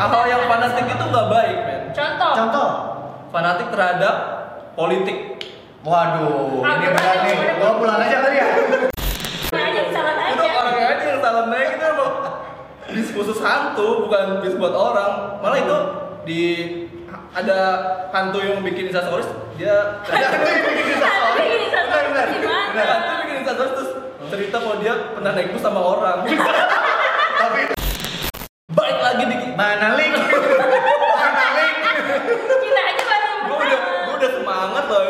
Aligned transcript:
hal 0.00 0.24
yang 0.24 0.42
fanatik 0.46 0.86
itu 0.86 1.04
nggak 1.04 1.26
baik 1.28 1.56
men 1.60 1.80
Contoh. 1.92 2.32
Contoh. 2.32 2.68
fanatik 3.28 3.68
terhadap 3.68 4.14
politik 4.72 5.18
Waduh, 5.80 6.60
ini 6.60 6.76
gimana 6.76 6.92
berat 6.92 7.18
nih. 7.24 7.36
Gua 7.56 7.72
pulang 7.80 7.96
aja 7.96 8.20
kali 8.20 8.36
ya. 8.36 8.46
Yang 9.48 9.80
bis 12.90 13.08
khusus 13.14 13.38
hantu 13.40 14.04
bukan 14.04 14.42
bis 14.42 14.54
buat 14.58 14.74
orang 14.74 15.40
malah 15.40 15.56
itu 15.56 15.78
di 16.26 16.42
ada 17.30 17.58
hantu 18.10 18.42
yang 18.42 18.60
bikin 18.60 18.90
instastories 18.90 19.30
dia 19.54 20.02
Tapi 20.02 20.20
gini 20.74 20.94
satu 20.98 21.88
Benar, 21.88 22.04
benar. 22.10 22.26
gimana? 22.28 22.82
hantu 22.82 23.12
bikin 23.24 23.36
instastories 23.40 23.72
terus 23.72 23.90
cerita 24.28 24.56
kalau 24.58 24.76
dia 24.78 24.94
pernah 25.14 25.32
naik 25.32 25.54
bus 25.54 25.62
sama 25.62 25.80
orang 25.80 26.18
balik 28.70 28.98
lagi 29.02 29.24
di 29.26 29.36
mana 29.58 29.98
link? 29.98 30.14
Mana 30.14 31.46
link? 31.58 31.76
Kita 32.60 32.80
aja 32.86 33.02
baru 33.04 33.30
gue 33.46 33.56
udah 33.58 33.78
gue 34.06 34.14
udah 34.14 34.30
semangat 34.38 34.84
loh 34.86 35.02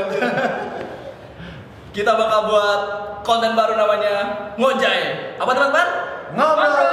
kita 1.90 2.10
bakal 2.14 2.40
buat 2.46 2.80
konten 3.26 3.52
baru 3.58 3.74
namanya 3.74 4.14
ngojay 4.56 5.00
apa 5.36 5.50
teman-teman 5.52 5.88
Ngobrol. 6.30 6.90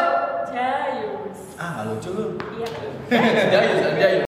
Jayus. 0.50 1.40
Ah, 1.62 1.86
lucu 1.86 2.10
lu. 2.10 2.26
Iya. 2.58 2.70
jayus 3.54 3.78
jayus 4.02 4.27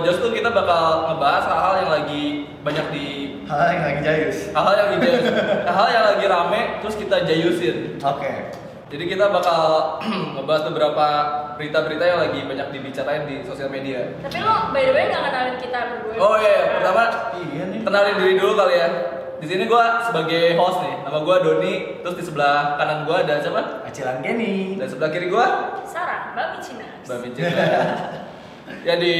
jos 0.00 0.18
tuh 0.18 0.30
kita 0.30 0.48
bakal 0.48 0.84
ngebahas 1.06 1.44
hal-hal 1.44 1.74
yang 1.78 1.90
lagi 1.92 2.24
banyak 2.60 2.86
di 2.90 3.06
Hal 3.44 3.64
yang 3.70 3.80
lagi 3.82 4.00
jayus. 4.02 4.38
hal-hal 4.52 4.74
yang 4.76 4.88
di 4.92 5.08
hal 5.76 5.86
yang 5.88 6.04
lagi 6.06 6.24
rame 6.26 6.60
terus 6.78 6.94
kita 6.94 7.16
jayusin 7.22 7.96
Oke. 7.98 8.32
Jadi 8.88 9.04
kita 9.04 9.28
bakal 9.28 9.96
ngebahas 10.34 10.62
beberapa 10.68 11.06
berita-berita 11.54 12.04
yang 12.04 12.20
lagi 12.20 12.40
banyak 12.42 12.68
dibicarain 12.70 13.24
di 13.24 13.44
sosial 13.44 13.68
media. 13.68 14.16
Tapi 14.18 14.40
lo 14.40 14.72
by 14.72 14.80
the 14.80 14.92
way 14.92 15.04
nggak 15.06 15.22
kenalin 15.22 15.56
kita 15.58 15.78
berdua. 15.92 16.14
Oh 16.16 16.34
iya, 16.36 16.58
pertama 16.74 17.02
Iya 17.36 17.64
nih. 17.68 17.80
kenalin 17.84 18.14
diri 18.16 18.34
dulu 18.34 18.52
kali 18.54 18.74
ya. 18.74 18.88
Di 19.38 19.46
sini 19.46 19.64
gua 19.64 20.02
sebagai 20.02 20.56
host 20.56 20.82
nih, 20.82 20.94
nama 21.04 21.20
gua 21.20 21.36
Doni. 21.38 22.00
Terus 22.00 22.16
di 22.16 22.24
sebelah 22.24 22.74
kanan 22.74 23.04
gua 23.04 23.22
ada 23.22 23.38
siapa? 23.38 23.84
Acilan 23.84 24.18
Kenny. 24.18 24.80
Dan 24.80 24.88
sebelah 24.88 25.10
kiri 25.12 25.28
gua 25.28 25.78
Sarah, 25.84 26.32
Mbak 26.32 26.46
Micina. 26.56 26.86
Mbak 27.04 27.18
Mincin. 27.22 27.44
ya 28.88 28.94
di 28.96 29.14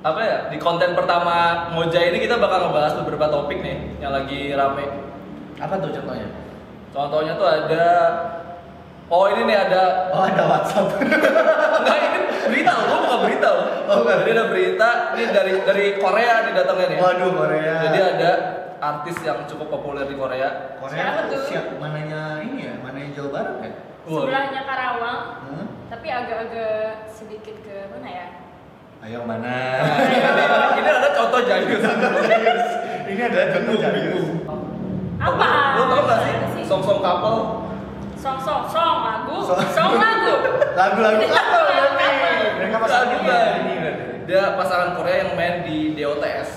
apa 0.00 0.20
ya 0.20 0.36
di 0.48 0.56
konten 0.56 0.92
pertama 0.92 1.36
Moja 1.70 2.00
ini 2.00 2.16
kita 2.18 2.36
bakal 2.36 2.68
ngebahas 2.68 2.96
beberapa 3.00 3.28
topik 3.28 3.60
nih 3.60 4.00
yang 4.00 4.10
lagi 4.10 4.52
rame. 4.52 4.86
Apa 5.56 5.76
tuh 5.76 5.92
contohnya? 5.92 6.28
Contohnya 6.90 7.32
tuh 7.34 7.46
ada 7.46 7.84
Oh 9.06 9.26
ini 9.26 9.42
nih 9.44 9.58
ada 9.60 10.08
Oh, 10.10 10.22
ada 10.22 10.42
WhatsApp. 10.46 10.86
Enggak 11.80 11.98
ini 12.00 12.18
berita 12.46 12.72
loh, 12.72 12.98
bukan 13.02 13.18
berita 13.26 13.48
loh. 13.50 13.66
Oh, 13.84 13.94
bukan. 14.00 14.16
Jadi 14.22 14.30
ada 14.30 14.44
berita 14.46 14.88
ini 15.12 15.24
dari 15.28 15.52
dari 15.60 15.84
Korea 15.98 16.34
nih 16.46 16.52
datangnya 16.54 16.86
nih. 16.88 16.98
Waduh, 16.98 17.30
Korea. 17.34 17.74
Jadi 17.84 17.98
ada 18.00 18.30
artis 18.80 19.16
yang 19.20 19.44
cukup 19.44 19.68
populer 19.68 20.06
di 20.06 20.14
Korea. 20.14 20.78
Korea 20.78 20.96
Siapa 20.96 21.20
tuh? 21.28 21.42
siap 21.44 21.66
mananya 21.76 22.38
ini 22.40 22.64
ya? 22.64 22.74
Mananya 22.80 23.10
Jawa 23.12 23.28
Barat? 23.28 23.54
Wah. 24.06 24.22
Sebelahnya 24.24 24.62
Karawang, 24.64 25.20
Hmm? 25.44 25.66
tapi 25.90 26.08
agak-agak 26.08 26.80
sedikit 27.10 27.56
ke 27.60 27.90
mana 27.90 28.08
ya? 28.08 28.26
Ayo 29.10 29.26
mana? 29.26 29.82
ini 30.78 30.86
ada 30.86 31.10
contoh 31.18 31.42
jayus. 31.42 31.82
ini 33.10 33.18
adalah 33.26 33.48
contoh 33.58 33.74
jayus. 33.82 34.26
Apa? 35.18 35.48
Lo 35.74 35.82
tau 35.90 36.02
gak 36.06 36.18
sih 36.54 36.62
song 36.62 36.78
song 36.78 37.02
couple? 37.02 37.66
Song 38.14 38.38
song 38.38 38.70
song 38.70 38.96
lagu, 39.02 39.42
Song. 39.42 39.58
song 39.74 39.98
lagu. 39.98 40.34
Lagu-lagu 40.78 41.26
Ini 41.26 41.26
apa 41.26 41.42
apa? 41.42 41.58
berarti? 41.66 42.06
Mereka 42.54 42.76
pasangan 42.78 43.08
Lagu, 43.26 43.58
ini. 43.66 43.74
Dia 44.30 44.42
pasangan 44.54 44.88
Korea 44.94 45.16
yang 45.26 45.30
main 45.34 45.54
di 45.66 45.98
DOTS. 45.98 46.48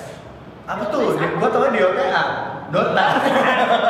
Apa 0.70 0.94
tuh? 0.94 1.18
Gua 1.18 1.50
tau 1.50 1.74
di 1.74 1.82
OTA. 1.82 2.24
Dota. 2.70 3.08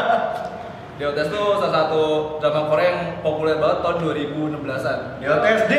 DOTS 1.03 1.27
tuh 1.27 1.59
salah 1.59 1.73
satu 1.83 2.03
drama 2.39 2.71
Korea 2.71 2.87
yang 2.95 3.01
populer 3.19 3.59
banget 3.59 3.83
tahun 3.83 3.97
2016-an. 4.07 4.99
Di 5.19 5.25
OTSD. 5.27 5.73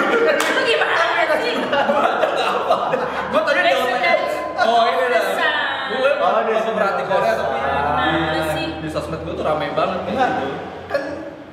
Itu 0.00 0.60
gimana 0.64 1.34
sih? 1.40 1.52
Gue 3.32 3.40
tadi 3.42 3.60
DOTS. 3.64 4.32
Oh 4.62 4.82
ini. 4.86 5.04
Desan. 5.10 5.54
Gue 5.92 6.10
Oh, 6.22 6.26
oh, 6.28 6.40
desan. 6.46 6.64
pemerhati 6.72 7.02
Korea 7.04 7.32
tapi 7.36 7.58
di, 8.82 8.88
sosmed 8.90 9.20
gue 9.24 9.34
tuh 9.34 9.44
rame 9.46 9.72
banget 9.72 9.98
Enggak. 10.10 10.30
Kan 10.90 11.02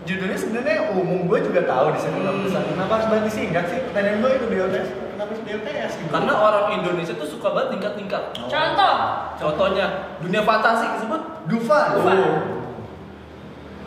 judulnya 0.03 0.37
sebenarnya 0.37 0.91
umum 0.91 1.29
gue 1.29 1.39
juga 1.45 1.61
tahu 1.63 1.93
di 1.93 1.99
sana 2.01 2.17
Hmm. 2.19 2.75
Kenapa 2.75 2.91
harus 2.99 3.07
banget 3.07 3.25
disingkat 3.31 3.65
sih? 3.69 3.79
Pertanyaan 3.89 4.17
gue 4.21 4.31
itu 4.35 4.45
di 4.49 4.57
OTS. 4.59 4.89
Kenapa 5.15 5.31
gitu? 5.35 6.11
Karena 6.11 6.33
orang 6.33 6.65
Indonesia 6.79 7.13
tuh 7.15 7.27
suka 7.29 7.47
banget 7.51 7.69
tingkat-tingkat. 7.77 8.23
Contoh. 8.35 8.95
Contohnya 9.39 9.85
dunia 10.23 10.41
fantasi 10.43 10.85
disebut 10.97 11.21
Dufan. 11.47 11.87
Dufan. 11.99 12.17
Oh. 12.17 12.37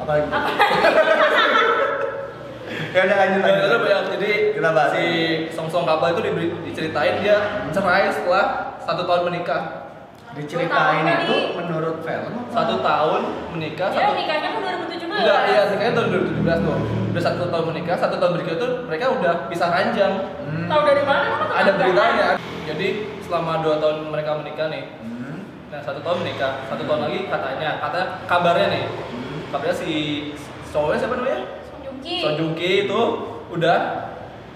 Apa 0.03 0.11
lagi? 0.19 0.27
ya 2.91 3.01
udah 3.03 3.17
lanjut 3.19 3.41
itu 3.41 3.49
lanjut. 3.51 3.81
banyak 3.81 4.05
jadi 4.13 4.31
Kita 4.53 4.71
bahas. 4.71 4.91
si 4.91 5.05
Song 5.51 5.69
Song 5.69 5.85
Kapal 5.85 6.13
itu 6.13 6.21
diberi- 6.23 6.55
diceritain 6.63 7.15
dia 7.19 7.37
cerai 7.69 8.09
setelah 8.09 8.45
satu 8.79 9.03
tahun 9.03 9.23
menikah. 9.29 9.63
Diceritain 10.33 10.73
Gua 10.99 11.13
tahu 11.13 11.23
itu 11.23 11.35
kali. 11.35 11.55
menurut 11.55 11.97
film? 12.01 12.33
Satu 12.49 12.75
tahun 12.81 13.21
menikah, 13.53 13.89
Dia 13.91 14.01
satu 14.01 14.13
nikahnya 14.15 14.49
kan 14.49 14.61
2017. 14.63 15.13
Enggak, 15.13 15.41
iya 15.47 15.61
nikahnya 15.69 15.93
tahun 15.93 16.09
2017 16.09 16.59
tuh. 16.59 16.77
Udah 17.13 17.23
satu 17.23 17.45
tahun 17.47 17.65
menikah, 17.69 17.97
satu 17.99 18.15
tahun 18.17 18.33
berikutnya 18.33 18.59
tuh 18.59 18.71
mereka 18.89 19.05
udah 19.13 19.33
pisah 19.47 19.69
ranjang. 19.69 20.13
Hmm. 20.43 20.67
Tahu 20.67 20.81
dari 20.83 21.03
mana? 21.03 21.27
Ada 21.53 21.71
beritanya. 21.75 22.27
Jadi 22.65 22.89
selama 23.21 23.61
dua 23.61 23.77
tahun 23.77 24.09
mereka 24.09 24.31
menikah 24.39 24.67
nih, 24.67 24.85
Hmm. 24.99 25.37
Nah, 25.69 25.81
satu 25.81 26.01
tahun 26.01 26.19
menikah, 26.21 26.65
satu 26.65 26.83
tahun 26.83 27.01
lagi 27.03 27.19
katanya, 27.27 27.71
katanya 27.79 28.07
kabarnya 28.25 28.67
nih, 28.71 28.85
Hmm. 28.89 29.41
kabarnya 29.49 29.77
si 29.77 29.91
cowoknya 30.67 30.99
siapa 30.99 31.15
namanya? 31.15 31.42
Song 32.03 32.11
Joong 32.11 32.11
Ki. 32.11 32.17
Son 32.19 32.33
Joong 32.35 32.55
Ki 32.55 32.71
itu 32.85 33.01
udah 33.49 33.79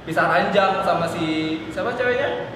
pisah 0.02 0.26
ranjang 0.26 0.82
sama 0.82 1.06
si 1.06 1.24
siapa 1.68 1.94
ceweknya? 1.94 2.50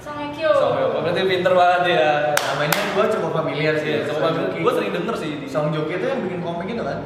Song 0.00 0.16
Hye 0.16 0.32
Kyo. 0.32 0.48
Song 0.50 0.72
Hye. 0.74 0.88
Berarti 0.96 1.20
pinter 1.24 1.52
banget 1.52 1.82
ya. 1.92 2.08
Namanya 2.32 2.80
gue 2.90 3.04
cukup 3.12 3.30
familiar 3.34 3.74
sih. 3.76 4.00
Sama 4.02 4.32
Song 4.32 4.48
Joki. 4.48 4.58
gue 4.60 4.72
sering 4.74 4.92
denger 4.92 5.14
sih 5.14 5.30
di 5.38 5.46
Song 5.46 5.68
Joki 5.70 5.92
itu 5.94 6.06
yang 6.06 6.20
bikin 6.24 6.40
komik 6.40 6.68
itu 6.68 6.80
kan? 6.80 6.98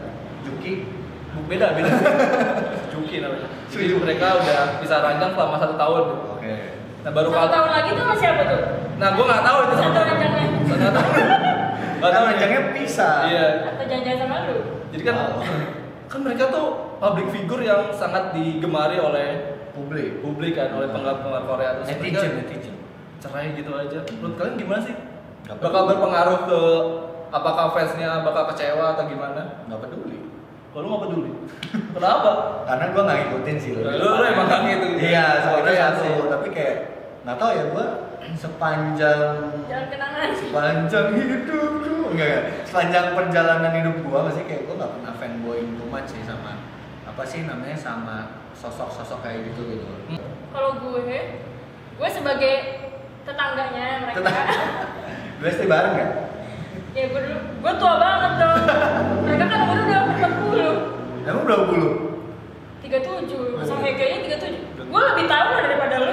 Juki. 0.43 0.73
beda 1.45 1.75
beda. 1.75 1.91
Juki 2.95 3.19
namanya. 3.19 3.49
Jadi 3.67 3.91
mereka 3.93 4.39
udah 4.39 4.79
pisah 4.79 5.03
ranjang 5.03 5.35
selama 5.35 5.57
satu 5.59 5.75
tahun. 5.75 6.05
Oke. 6.31 6.55
Nah 7.03 7.11
baru 7.11 7.29
Satu 7.29 7.51
tahun 7.51 7.69
lagi 7.69 7.91
tuh 7.93 8.07
masih 8.07 8.27
apa 8.31 8.43
tuh? 8.47 8.61
Nah 8.97 9.09
gue 9.13 9.25
nggak 9.27 9.43
tahu 9.43 9.59
itu 9.61 9.75
Satu 9.75 9.91
ranjangnya. 9.99 10.43
Nggak 10.65 10.93
tahu. 10.95 11.09
Nggak 11.99 12.11
Kan 12.11 12.15
tahu. 12.15 12.25
ranjangnya 12.31 12.61
pisah. 12.73 13.17
Iya. 13.27 13.47
Atau 13.69 13.85
jangan-jangan 13.91 14.19
sama 14.23 14.37
lu? 14.47 14.57
Jadi 14.95 15.03
kan 15.03 15.15
Oh. 15.19 15.43
Kan 16.07 16.21
mereka 16.21 16.49
tuh 16.49 16.67
public 16.97 17.27
figure 17.29 17.61
yang 17.61 17.91
sangat 17.91 18.31
digemari 18.31 18.97
oleh 18.97 19.29
Publik. 19.71 20.23
publik 20.23 20.55
kan 20.55 20.71
oleh 20.71 20.87
penggemar 20.87 21.43
Korea 21.43 21.75
terus 21.75 21.91
Netizen, 21.91 22.39
netizen. 22.39 22.75
cerai 23.19 23.51
gitu 23.53 23.75
aja. 23.75 23.99
Menurut 24.15 24.39
kalian 24.39 24.55
gimana 24.55 24.81
sih? 24.81 24.95
Nggak 25.45 25.57
Bakal 25.59 25.83
berpengaruh 25.91 26.39
ke 26.47 26.61
apakah 27.29 27.75
fansnya 27.75 28.23
bakal 28.23 28.55
kecewa 28.55 28.95
atau 28.95 29.11
gimana? 29.11 29.67
Nggak 29.67 29.81
peduli. 29.83 30.31
Kalau 30.71 30.87
nggak 30.87 31.03
peduli. 31.05 31.31
Kenapa? 31.99 32.31
Karena 32.65 32.85
gue 32.87 33.03
nggak 33.03 33.19
ngikutin 33.19 33.57
sih. 33.59 33.71
Lu- 33.75 33.99
lu 33.99 34.23
emang 34.23 34.47
nggak 34.47 34.61
ngikutin. 34.63 34.99
Iya, 35.03 35.27
soalnya 35.43 35.73
satu. 35.75 35.99
sih. 35.99 36.13
Tapi 36.31 36.49
kayak 36.55 36.77
nggak 37.27 37.37
tahu 37.37 37.51
ya 37.51 37.65
gue 37.67 37.87
sepanjang 38.39 39.29
kenangan. 39.91 40.29
sepanjang 40.39 41.07
hidupku 41.13 41.63
enggak 42.15 42.29
enggak 42.31 42.43
sepanjang 42.71 43.07
perjalanan 43.19 43.73
hidup 43.75 43.97
gua 44.07 44.19
masih 44.31 44.47
kayak 44.47 44.71
gua 44.71 44.75
nggak 44.79 44.93
pernah 44.95 45.13
fanboying 45.19 45.71
too 45.75 45.89
much 45.91 46.09
sih 46.09 46.23
sama 46.23 46.63
apa 47.05 47.23
sih 47.27 47.47
namanya 47.47 47.75
sama 47.75 48.17
sosok-sosok 48.55 49.19
kayak 49.23 49.51
gitu 49.51 49.63
gitu 49.77 49.87
Kalau 50.55 50.79
gue, 50.79 51.19
gue 51.99 52.09
sebagai 52.15 52.55
tetangganya 53.27 54.07
mereka. 54.07 54.23
Tetap. 54.23 54.35
gue 55.43 55.51
sih 55.51 55.67
bareng 55.67 55.93
nggak 55.99 56.11
ya 56.95 57.05
gue 57.11 57.21
dulu, 57.27 57.41
gue 57.59 57.73
tua 57.83 57.95
banget 57.99 58.33
dong. 58.39 58.59
Mereka 59.27 59.45
kan 59.51 59.59
umur 59.67 59.79
udah 59.83 60.03
40 60.15 61.27
emang 61.27 61.43
berapa 61.43 61.65
puluh 61.67 61.93
37, 62.85 63.67
Song 63.67 63.81
Hye 63.83 63.97
Kyo-nya 63.99 64.19
37 64.39 64.93
Gue 64.93 65.03
lebih 65.03 65.27
tahu 65.27 65.49
lah 65.51 65.61
daripada 65.67 65.97
lu 66.07 66.13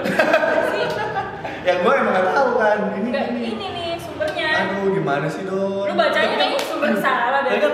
sih 0.74 0.86
ya 1.62 1.74
gua 1.86 1.94
emang 1.94 2.14
nggak 2.18 2.28
tahu 2.34 2.50
kan 2.58 2.78
ini 2.98 3.10
Enggak, 3.14 3.26
ini 3.38 3.42
ini 3.54 3.68
nih 3.70 3.90
sumbernya 4.02 4.50
aduh 4.66 4.98
gimana 5.14 5.28
sih 5.28 5.44
dong 5.44 5.84
Lu 5.84 5.94
bacanya 5.94 6.36
kayaknya 6.36 6.60
sumber 6.62 6.92
salah 6.96 7.42
deh 7.44 7.52
kan 7.58 7.74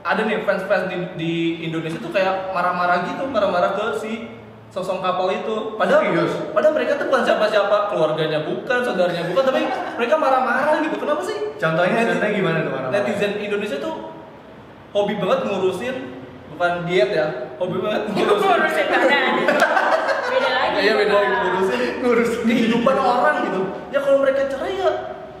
ada 0.00 0.20
nih 0.24 0.40
fans-fans 0.40 0.84
di, 0.86 0.96
di 1.14 1.32
Indonesia 1.62 1.98
tuh 1.98 2.08
kayak 2.08 2.48
marah-marah 2.50 3.04
gitu, 3.04 3.28
marah-marah 3.28 3.76
ke 3.76 3.84
si 3.94 4.12
sosok 4.68 5.00
kapal 5.00 5.28
itu. 5.28 5.76
Padahal 5.76 6.00
Serius? 6.02 6.32
padahal 6.48 6.72
mereka 6.72 6.96
tuh 6.96 7.06
bukan 7.08 7.22
siapa-siapa, 7.22 7.76
keluarganya 7.88 8.40
bukan, 8.40 8.78
saudaranya 8.80 9.28
bukan, 9.28 9.42
tapi 9.44 9.60
mereka 9.68 10.14
marah-marah 10.16 10.80
gitu. 10.80 10.96
Kenapa 10.96 11.20
sih? 11.20 11.52
Contohnya 11.54 11.98
Neti- 11.98 12.08
contohnya 12.14 12.32
gimana 12.32 12.58
tuh 12.58 12.72
mana? 12.72 12.86
Netizen 12.88 13.32
Indonesia 13.36 13.76
tuh 13.78 13.94
hobi 14.90 15.14
banget 15.16 15.38
ngurusin 15.44 15.96
bukan 16.50 16.72
diet 16.88 17.10
ya, 17.12 17.26
hobi 17.56 17.76
banget 17.78 18.00
ngurusin. 18.08 18.48
ngurusin 18.48 18.86
badan 18.88 19.22
beda 20.32 20.50
lagi 20.50 20.78
Iya 20.78 20.92
beda 20.96 21.14
ngurusin 21.20 21.80
ngurusin 22.00 22.40
kehidupan 22.46 22.96
orang 22.96 23.36
gitu. 23.44 23.60
Ya 23.90 23.98
kalau 24.00 24.24
mereka 24.24 24.48
cerai 24.48 24.72
ya 24.74 24.90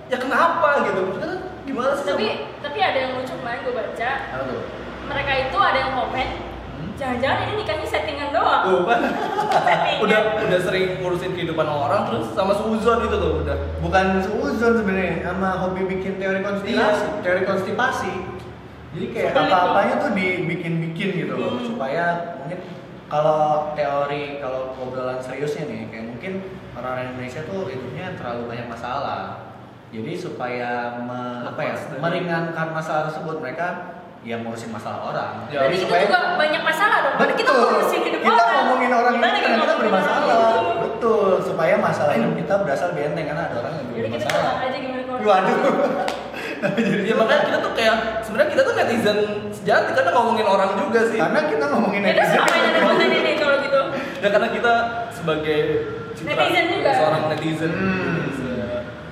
ya 0.08 0.16
kenapa 0.16 0.68
gitu? 0.84 1.00
Maksudnya 1.06 1.36
gimana 1.62 1.92
sih? 1.94 2.06
tapi 2.06 2.26
tapi 2.58 2.78
ada 2.78 2.98
yang 2.98 3.12
lucu 3.14 3.34
kemarin 3.34 3.60
gue 3.60 3.74
baca 3.74 4.10
tuh? 4.40 4.62
mereka 5.04 5.32
itu 5.38 5.58
ada 5.58 5.78
yang 5.78 5.92
komen 5.94 6.28
Hmm? 6.78 6.94
jangan-jangan 6.94 7.42
ini 7.42 7.52
nikahnya 7.58 7.82
settingan 7.84 8.30
doang 8.30 8.62
Tuh 8.62 8.86
kan 8.86 9.00
udah 9.98 10.20
udah 10.38 10.58
sering 10.62 11.02
ngurusin 11.02 11.34
kehidupan 11.34 11.66
orang 11.66 12.06
terus 12.06 12.30
sama 12.32 12.54
seuzon 12.54 13.02
itu 13.02 13.16
tuh 13.18 13.42
udah 13.42 13.56
Bukan 13.82 14.22
seuzon 14.22 14.72
sebenarnya, 14.76 15.26
sama 15.26 15.58
hobi 15.58 15.82
bikin 15.86 16.16
teori 16.16 16.38
konspirasi, 16.38 16.78
Iya. 17.02 17.18
teori 17.18 17.42
konstipasi. 17.42 18.12
Jadi 18.94 19.06
kayak 19.10 19.34
apa-apanya 19.34 19.94
tuh 19.98 20.10
dibikin-bikin 20.14 21.08
gitu 21.18 21.34
loh, 21.34 21.58
Hmm. 21.58 21.66
supaya 21.66 22.04
mungkin 22.38 22.58
kalau 23.06 23.74
teori 23.74 24.38
kalau 24.38 24.78
obrolan 24.78 25.18
seriusnya 25.18 25.66
nih, 25.66 25.82
kayak 25.90 26.06
mungkin 26.08 26.32
orang 26.74 27.10
Indonesia 27.10 27.42
tuh 27.42 27.66
hidupnya 27.66 28.14
terlalu 28.14 28.42
banyak 28.46 28.66
masalah. 28.68 29.47
Jadi 29.88 30.12
supaya 30.14 30.70
me- 31.00 31.42
apa 31.44 31.60
ya, 31.62 31.72
meringankan 31.96 32.66
masalah 32.70 33.08
tersebut 33.08 33.40
mereka 33.40 33.66
ya 34.20 34.36
ngurusin 34.36 34.68
masalah 34.68 35.00
orang. 35.06 35.48
Ya, 35.48 35.64
tapi 35.64 35.78
kita 35.78 35.96
juga 36.04 36.18
banyak 36.34 36.60
masalah 36.60 36.96
dong 37.00 37.14
Berarti 37.16 37.34
kita 37.36 37.50
Betul. 37.50 37.64
ngurusin 37.64 38.00
hidup 38.02 38.20
kita 38.20 38.34
orang 38.36 38.56
ngomongin 38.60 38.90
orang 38.92 39.14
kita 39.14 39.26
ini 39.26 39.38
karena 39.38 39.56
kita 39.56 39.64
ngomongin 39.64 39.80
bermasalah. 39.88 40.26
orang 40.28 40.52
itu. 40.60 40.76
Betul, 40.78 41.30
supaya 41.40 41.74
masalah 41.78 42.12
hidup 42.12 42.34
kita 42.36 42.54
berasa 42.58 42.84
lebih 42.88 43.02
enteng 43.06 43.26
karena 43.26 43.42
ada 43.44 43.56
orang 43.56 43.72
yang 43.72 43.86
jadi 43.86 43.96
lebih 43.98 44.10
kita 44.10 44.26
bermasalah. 44.28 44.54
aja 44.60 44.78
gimana 44.78 45.02
kalau 45.02 45.20
Waduh. 45.24 45.58
ya 47.06 47.14
makanya 47.14 47.42
kita 47.44 47.58
tuh 47.60 47.72
kayak 47.72 47.96
sebenarnya 48.20 48.50
kita 48.50 48.62
tuh 48.62 48.74
netizen 48.74 49.18
sejati 49.48 49.90
karena 49.92 50.10
ngomongin 50.12 50.46
orang 50.48 50.70
juga 50.76 51.00
sih 51.06 51.16
Karena 51.16 51.40
kita 51.46 51.64
ngomongin 51.68 52.00
kita 52.02 52.10
netizen. 52.12 52.34
sama 52.36 52.52
yang 52.52 52.66
ada 52.68 52.80
konten 52.82 53.08
ini 53.08 53.32
kalau 53.34 53.56
gitu 53.58 53.80
ya 54.18 54.28
karena 54.28 54.48
kita 54.50 54.72
sebagai 55.14 55.60
citra 56.12 56.34
Netizen 56.34 56.64
juga. 56.68 56.90
seorang 56.92 57.22
netizen 57.30 57.72
Hmm. 57.72 58.18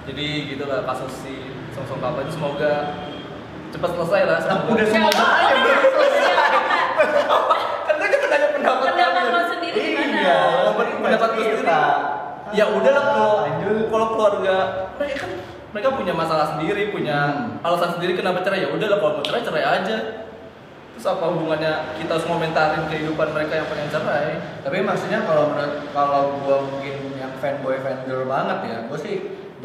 Jadi 0.07 0.27
gitulah 0.49 0.81
kasus 0.85 1.13
si 1.21 1.35
sosok 1.71 1.99
kapal 1.99 2.23
itu 2.23 2.33
semoga 2.33 2.73
cepat 3.69 3.91
selesai 3.93 4.23
lah 4.25 4.39
semoga. 4.39 4.71
Udah 4.73 4.87
semua 4.87 5.11
Ya, 5.11 5.19
aja 5.19 5.45
oke, 5.45 5.55
belum 5.59 5.77
oke, 5.77 5.89
selesai. 5.93 6.35
oke. 7.29 7.57
kan 7.85 7.95
nanya 7.99 8.49
pendapat 8.49 8.87
pendapat 8.87 8.95
kalian. 9.19 9.35
lo 9.35 9.43
sendiri 9.51 9.81
gimana 9.83 10.17
Iya, 10.17 10.39
Pendapat- 10.65 11.03
pendapat 11.03 11.29
gue 11.29 11.45
sendiri 11.45 11.75
ya 12.49 12.65
udahlah 12.71 13.05
kalau 13.05 13.33
Lanjut. 13.43 13.77
kalau 13.91 14.07
keluarga 14.09 14.57
mereka 14.97 15.17
kan 15.19 15.31
mereka 15.69 15.89
punya 15.93 16.15
masalah 16.15 16.47
sendiri 16.49 16.83
punya 16.89 17.19
Hmm. 17.27 17.59
alasan 17.61 17.91
sendiri 17.93 18.15
kenapa 18.15 18.41
cerai 18.41 18.63
ya 18.63 18.71
udahlah 18.71 18.97
kalau 18.97 19.13
mau 19.13 19.25
cerai 19.25 19.43
cerai 19.43 19.65
aja 19.67 19.97
terus 20.95 21.05
apa 21.05 21.27
hubungannya 21.27 21.73
kita 21.99 22.09
harus 22.09 22.25
komentarin 22.25 22.87
kehidupan 22.87 23.29
mereka 23.29 23.53
yang 23.55 23.69
pengen 23.69 23.91
cerai 23.91 24.31
Tapi 24.63 24.77
maksudnya 24.81 25.21
kalau 25.21 25.51
menurut 25.51 25.75
kalau 25.91 26.23
gua 26.41 26.57
mungkin 26.65 26.95
yang 27.15 27.35
fanboy 27.37 27.77
fangirl 27.77 28.25
banget 28.25 28.59
ya, 28.65 28.77
gua 28.87 28.97
sih 28.97 29.17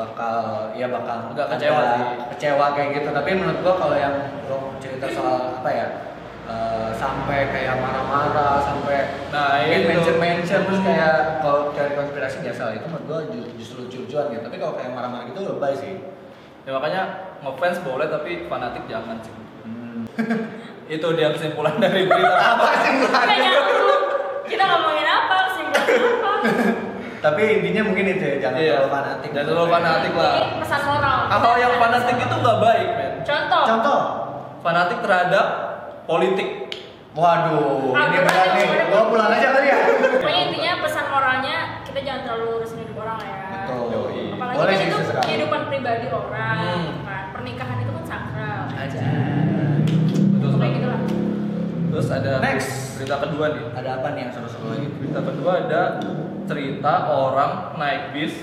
bakal 0.02 0.36
ya 0.74 0.88
bakal 0.88 1.30
ada 1.30 1.44
kecewa 1.48 1.82
sih. 1.88 2.04
kecewa 2.32 2.66
kayak 2.74 2.90
gitu. 2.96 3.10
Tapi 3.12 3.30
menurut 3.34 3.60
gua 3.60 3.74
kalau 3.78 3.96
yang 3.96 4.16
lo 4.44 4.58
cerita 4.78 5.06
soal 5.08 5.38
apa 5.56 5.70
ya 5.70 5.88
eh, 6.44 6.90
sampai 6.92 7.48
kayak 7.48 7.78
marah-marah 7.78 8.60
sampai 8.60 8.98
Nah, 9.30 9.62
itu. 9.62 9.88
mention-mention 9.88 10.62
terus 10.66 10.82
kayak 10.82 11.14
kalau 11.40 11.70
cari 11.72 11.94
konspirasi 11.94 12.42
biasa 12.42 12.64
itu 12.74 12.86
menurut 12.86 13.06
gua 13.06 13.20
ju- 13.28 13.52
justru 13.56 13.86
lucu-lucuan 13.86 14.30
gitu. 14.30 14.42
Tapi 14.42 14.58
kalau 14.58 14.74
kayak 14.74 14.92
marah-marah 14.92 15.26
gitu 15.26 15.40
lebay 15.48 15.74
sih. 15.74 15.94
ya 16.62 16.72
makanya 16.72 17.02
ngefans 17.40 17.82
boleh 17.82 18.06
tapi 18.06 18.46
fanatik 18.46 18.86
jangan 18.86 19.18
sih 19.20 19.34
Hmm. 19.62 20.06
itu 20.94 21.08
dia 21.12 21.30
kesimpulan 21.32 21.74
dari 21.76 22.06
berita 22.06 22.38
apa 22.54 22.70
nyambung. 23.28 24.02
kita 24.44 24.64
ngomongin 24.64 25.06
Tapi 27.22 27.42
intinya 27.56 27.82
mungkin 27.86 28.06
itu 28.10 28.24
ya, 28.24 28.36
jangan 28.40 28.58
Iya. 28.58 28.74
terlalu 28.74 28.90
fanatik. 28.90 29.30
Jangan 29.32 29.48
terlalu 29.48 29.70
fanatik 29.70 30.14
lah. 30.16 30.34
Ini 30.34 30.58
pesan 30.58 30.82
moral 30.84 31.18
hal 31.32 31.56
yang 31.56 31.74
fanatik 31.78 32.16
itu 32.18 32.36
nggak 32.36 32.58
baik 32.60 32.88
men 32.92 33.12
contoh 33.22 33.64
Contoh, 33.64 34.00
fanatik 34.60 34.98
terhadap 35.00 35.46
politik 36.04 36.50
Waduh, 37.12 37.92
Ah, 37.92 38.08
ini 38.08 38.16
gimana 38.16 38.24
berat 38.24 38.50
nih. 38.56 38.68
Gua 38.88 39.04
pulang 39.06 39.30
aja 39.30 39.48
kali 39.52 39.68
ya. 39.68 39.78
pokoknya 40.16 40.42
intinya 40.48 40.74
pesan 40.80 41.06
moralnya 41.08 41.56
kita 41.84 42.00
jangan 42.02 42.22
terlalu 42.24 42.46
urusin 42.56 42.78
hidup 42.80 42.98
orang 42.98 43.18
lah 43.18 43.28
ya 43.28 43.40
Betul. 43.52 43.84
Yoi. 43.92 44.22
apalagi 44.32 44.56
Boleh 44.56 44.72
kan 44.72 44.80
sih 44.80 44.88
itu 44.88 44.98
sesekali. 44.98 45.26
kehidupan 45.28 45.62
pribadi 45.68 46.08
orang 46.08 46.56
Hmm. 46.58 46.92
kan 47.04 47.24
pernikahan 47.32 47.78
itu 47.78 47.92
kan 47.92 48.06
sakral 48.08 48.62
Aja. 48.72 49.00
betul 50.32 50.50
kayak 50.50 50.56
sekali 50.56 50.72
gitu 50.74 50.88
lah 50.88 51.00
terus 51.92 52.08
ada 52.08 52.40
Next. 52.40 52.96
berita 52.96 53.16
kedua 53.20 53.46
nih. 53.52 53.64
Ada 53.74 53.90
apa 53.94 54.08
nih 54.10 54.22
yang 54.22 54.32
seru-seru 54.32 54.66
lagi? 54.66 54.88
berita 54.94 55.20
kedua 55.22 55.52
ada 55.62 55.82
cerita 56.46 56.94
orang 57.08 57.52
naik 57.76 58.04
bis 58.12 58.34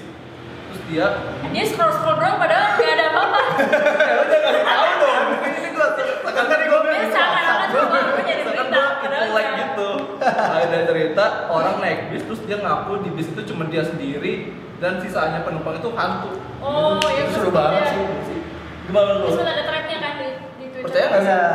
terus 0.69 0.81
dia 0.87 1.07
dia 1.47 1.65
scroll 1.65 1.89
scroll 1.91 2.17
doang 2.17 2.37
padahal 2.37 2.77
nggak 2.77 2.91
ada 2.91 3.05
apa-apa. 3.09 3.41
Ya 4.09 4.15
lu 4.15 4.25
jangan 4.27 4.53
tahu 4.63 4.89
dong. 4.99 5.25
Ini 5.41 5.69
gua 5.71 5.87
sekarang 5.97 6.47
tadi 6.47 6.65
gua 6.65 6.79
dia 6.83 7.09
seakan-akan 7.09 7.69
berita 7.73 8.63
gua 8.63 8.85
padahal 8.95 9.25
itu 9.25 9.33
like 9.33 9.53
gitu. 9.57 9.89
Ada 10.29 10.79
cerita 10.85 11.25
orang 11.49 11.77
naik 11.79 12.01
bis 12.11 12.23
terus 12.23 12.41
dia 12.45 12.57
ngaku 12.59 12.93
di 13.01 13.11
bis 13.11 13.29
itu 13.29 13.43
cuma 13.47 13.65
dia 13.67 13.83
sendiri 13.83 14.33
dan 14.79 15.01
sisanya 15.01 15.41
penumpang 15.41 15.77
itu 15.77 15.89
hantu. 15.91 16.37
Oh 16.61 17.01
ya 17.03 17.25
Itu 17.25 17.33
seru 17.35 17.51
banget 17.51 17.83
sih. 17.89 18.39
gimana 18.85 19.21
lu? 19.21 19.29
Terus 19.29 19.41
ada 19.43 19.63
threadnya 19.63 19.97
kan 19.99 20.13
di, 20.17 20.29
di 20.55 20.67
Twitter. 20.71 20.85
Percaya 20.85 21.07
nggak. 21.11 21.53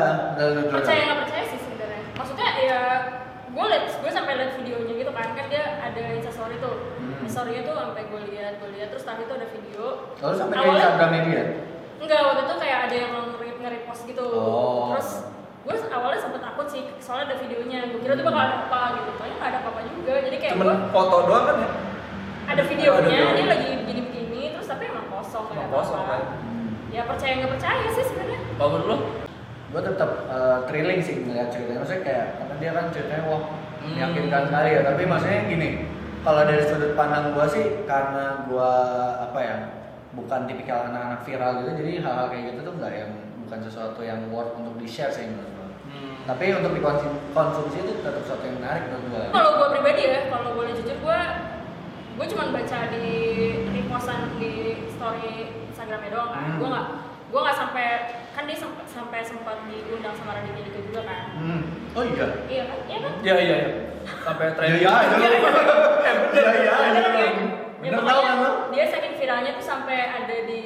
Percaya 0.69 1.01
nggak 1.03 1.19
percaya 1.23 1.43
sih 1.47 1.59
sebenarnya 1.59 2.01
maksudnya 2.13 2.49
ya 2.59 2.81
gue 3.53 3.61
liat 3.63 3.83
gue 3.93 4.11
sampai 4.11 4.33
liat 4.33 4.51
videonya 4.57 4.93
gitu 4.97 5.11
kan 5.11 5.27
kan 5.31 5.45
dia 5.45 5.63
ada 5.79 6.01
instastory 6.11 6.57
tuh. 6.57 6.73
Hmm. 6.97 7.21
instastorynya 7.21 7.61
tuh 7.63 7.75
sampai 7.77 8.01
gue 8.03 8.21
liat 8.27 8.53
gue 8.57 8.69
liat 8.73 8.89
terus 8.89 9.03
tadi 9.03 9.21
tuh 9.23 9.35
ada 9.37 9.47
video. 9.47 9.83
Lalu 10.17 10.35
sampai 10.35 10.53
ke 10.53 10.59
Awalnya- 10.59 10.81
Instagramnya 10.83 11.21
dia. 11.23 11.43
enggak 11.97 12.19
waktu 12.19 12.41
itu 12.43 12.55
kayak 12.59 12.79
ada 12.83 12.95
yang 12.97 13.11
nge- 13.13 13.57
nge-repost 13.61 14.01
gitu. 14.05 14.25
Oh. 14.27 14.91
terus 14.91 15.09
gue 15.63 15.75
awalnya 15.87 16.19
sempet 16.19 16.41
takut 16.41 16.67
sih 16.67 16.81
soalnya 16.97 17.25
ada 17.29 17.37
videonya. 17.37 17.79
Gue 17.87 17.99
kira 18.01 18.13
tuh 18.13 18.25
bakal 18.25 18.41
ada 18.41 18.55
apa 18.65 18.79
gitu. 18.97 19.09
Soalnya 19.15 19.35
nggak 19.37 19.49
ada 19.49 19.59
apa-apa 19.61 19.81
juga. 19.87 20.13
Jadi 20.19 20.35
kayak 20.35 20.51
cuman 20.51 20.65
gue 20.65 20.77
foto 20.89 21.17
doang 21.23 21.43
kan 21.45 21.55
ya? 21.55 21.69
Ada 22.43 22.61
videonya 22.65 23.07
Ada 23.23 23.33
dia 23.33 23.45
lagi 23.47 23.67
begini-begini 23.79 24.41
terus 24.51 24.67
tapi 24.67 24.83
emang 24.85 25.07
kosong 25.07 25.45
kayak 25.47 25.63
Emang 25.63 25.73
kosong, 25.79 26.01
kan? 26.03 26.21
ya 26.91 27.01
percaya 27.05 27.33
nggak 27.39 27.51
percaya 27.51 27.85
sih 27.89 28.03
sebenarnya. 28.03 28.39
Kalau 28.53 28.69
menurut 28.71 28.89
lu 28.89 28.97
Gue 29.73 29.81
tetap 29.83 30.09
eh, 30.27 30.57
thrilling 30.65 31.01
sih 31.01 31.15
ngeliat 31.19 31.49
ceritanya. 31.49 31.81
Maksudnya 31.81 32.03
kayak 32.03 32.25
karena 32.37 32.55
dia 32.55 32.71
kan 32.71 32.85
ceritanya 32.89 33.23
wah 33.25 33.43
Hmm. 33.83 33.91
meyakinkan 33.91 34.47
sekali 34.47 34.69
ya. 34.69 34.81
Tapi 34.85 35.03
maksudnya 35.03 35.39
gini, 35.43 35.69
kalau 36.21 36.41
dari 36.45 36.63
sudut 36.63 36.93
pandang 36.93 37.35
gue 37.35 37.45
sih 37.49 37.65
karena 37.83 38.47
gue 38.47 38.71
apa 39.19 39.39
ya 39.39 39.55
bukan 40.13 40.45
tipikal 40.45 40.87
anak-anak 40.87 41.19
viral 41.21 41.51
gitu, 41.59 41.71
jadi 41.75 41.91
hal-hal 41.99 42.27
kayak 42.29 42.43
gitu 42.47 42.59
tuh 42.63 42.73
nggak 42.77 42.93
yang 42.93 43.11
bukan 43.43 43.59
sesuatu 43.59 43.99
yang 43.99 44.29
worth 44.29 44.55
untuk 44.55 44.77
di 44.77 44.85
share 44.85 45.11
sih 45.11 45.27
menurut 45.27 45.51
gue. 45.51 45.67
Hmm. 45.89 46.15
Tapi 46.23 46.43
untuk 46.53 46.71
dikonsumsi 46.71 47.77
itu 47.77 47.91
tetap 47.99 48.23
sesuatu 48.23 48.45
yang 48.45 48.57
menarik 48.57 48.87
menurut 48.87 49.05
gue. 49.09 49.23
kalau 49.33 49.51
gue 49.57 49.67
pribadi 49.73 50.01
ya 50.05 50.21
kalau 50.29 50.49
boleh 50.53 50.71
jujur 50.71 50.95
gue 50.95 51.19
gue 52.13 52.25
cuma 52.29 52.43
baca 52.53 52.79
di 52.87 53.05
repostan 53.67 54.19
di 54.37 54.53
story 54.87 55.33
Instagramnya 55.67 56.07
doang 56.07 56.29
kan 56.29 56.39
Hmm. 56.45 56.55
gue 56.55 56.69
nggak 56.69 56.87
gue 57.27 57.39
nggak 57.41 57.57
sampai 57.57 57.87
kan 58.33 58.43
dia 58.43 58.57
sempat 58.57 58.85
sampai 58.85 59.21
sempat 59.21 59.61
diundang 59.63 60.11
sama 60.11 60.33
Raditya 60.33 60.63
Dika 60.63 60.79
juga 60.83 61.01
kan 61.03 61.23
Hmm. 61.33 61.61
Oh 61.93 62.01
iya. 62.03 62.27
iya 62.47 62.63
kan 62.65 62.79
iya 62.83 62.97
kan 62.99 63.11
iya 63.21 63.35
iya 63.37 63.55
iya 63.59 63.71
sampai 64.19 64.45
trending 64.53 64.81
Iya, 64.81 64.91
iya. 64.91 65.09
Iya, 65.13 65.29
iya. 65.29 65.51
Iya 66.33 66.51
iya. 66.57 66.73
Bener 66.83 67.13
iya. 67.13 67.29
kan? 67.29 67.35
Ya, 67.83 67.91
pokoknya 67.93 68.09
tau 68.09 68.21
kan 68.23 68.35
lo? 68.39 68.51
dia 68.71 68.85
saking 68.87 69.13
viralnya 69.15 69.51
tuh 69.53 69.65
sampai 69.65 69.97
ada 70.09 70.35
di 70.43 70.61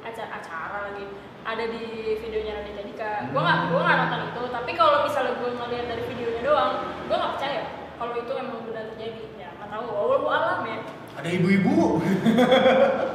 acara 0.00 0.30
acara 0.32 0.78
lagi 0.86 1.04
ada 1.42 1.64
di 1.66 1.82
videonya 2.16 2.52
Raditya 2.56 2.84
Dika 2.86 3.10
gue 3.28 3.40
nggak 3.40 3.58
gue 3.68 3.80
nggak 3.82 3.96
nonton 3.98 4.20
itu 4.24 4.42
tapi 4.48 4.70
kalau 4.72 4.98
misalnya 5.02 5.32
gue 5.36 5.50
ngeliat 5.52 5.84
dari 5.86 6.02
videonya 6.06 6.40
doang 6.40 6.72
gue 7.02 7.16
nggak 7.18 7.32
percaya 7.34 7.62
kalau 7.98 8.12
itu 8.14 8.32
emang 8.32 8.58
benar 8.62 8.84
terjadi 8.88 9.22
ya 9.36 9.48
nggak 9.52 9.68
tahu 9.68 9.86
Allah 9.90 10.20
alam 10.32 10.60
ya 10.64 10.78
Ada 11.12 11.28
ibu-ibu. 11.28 12.00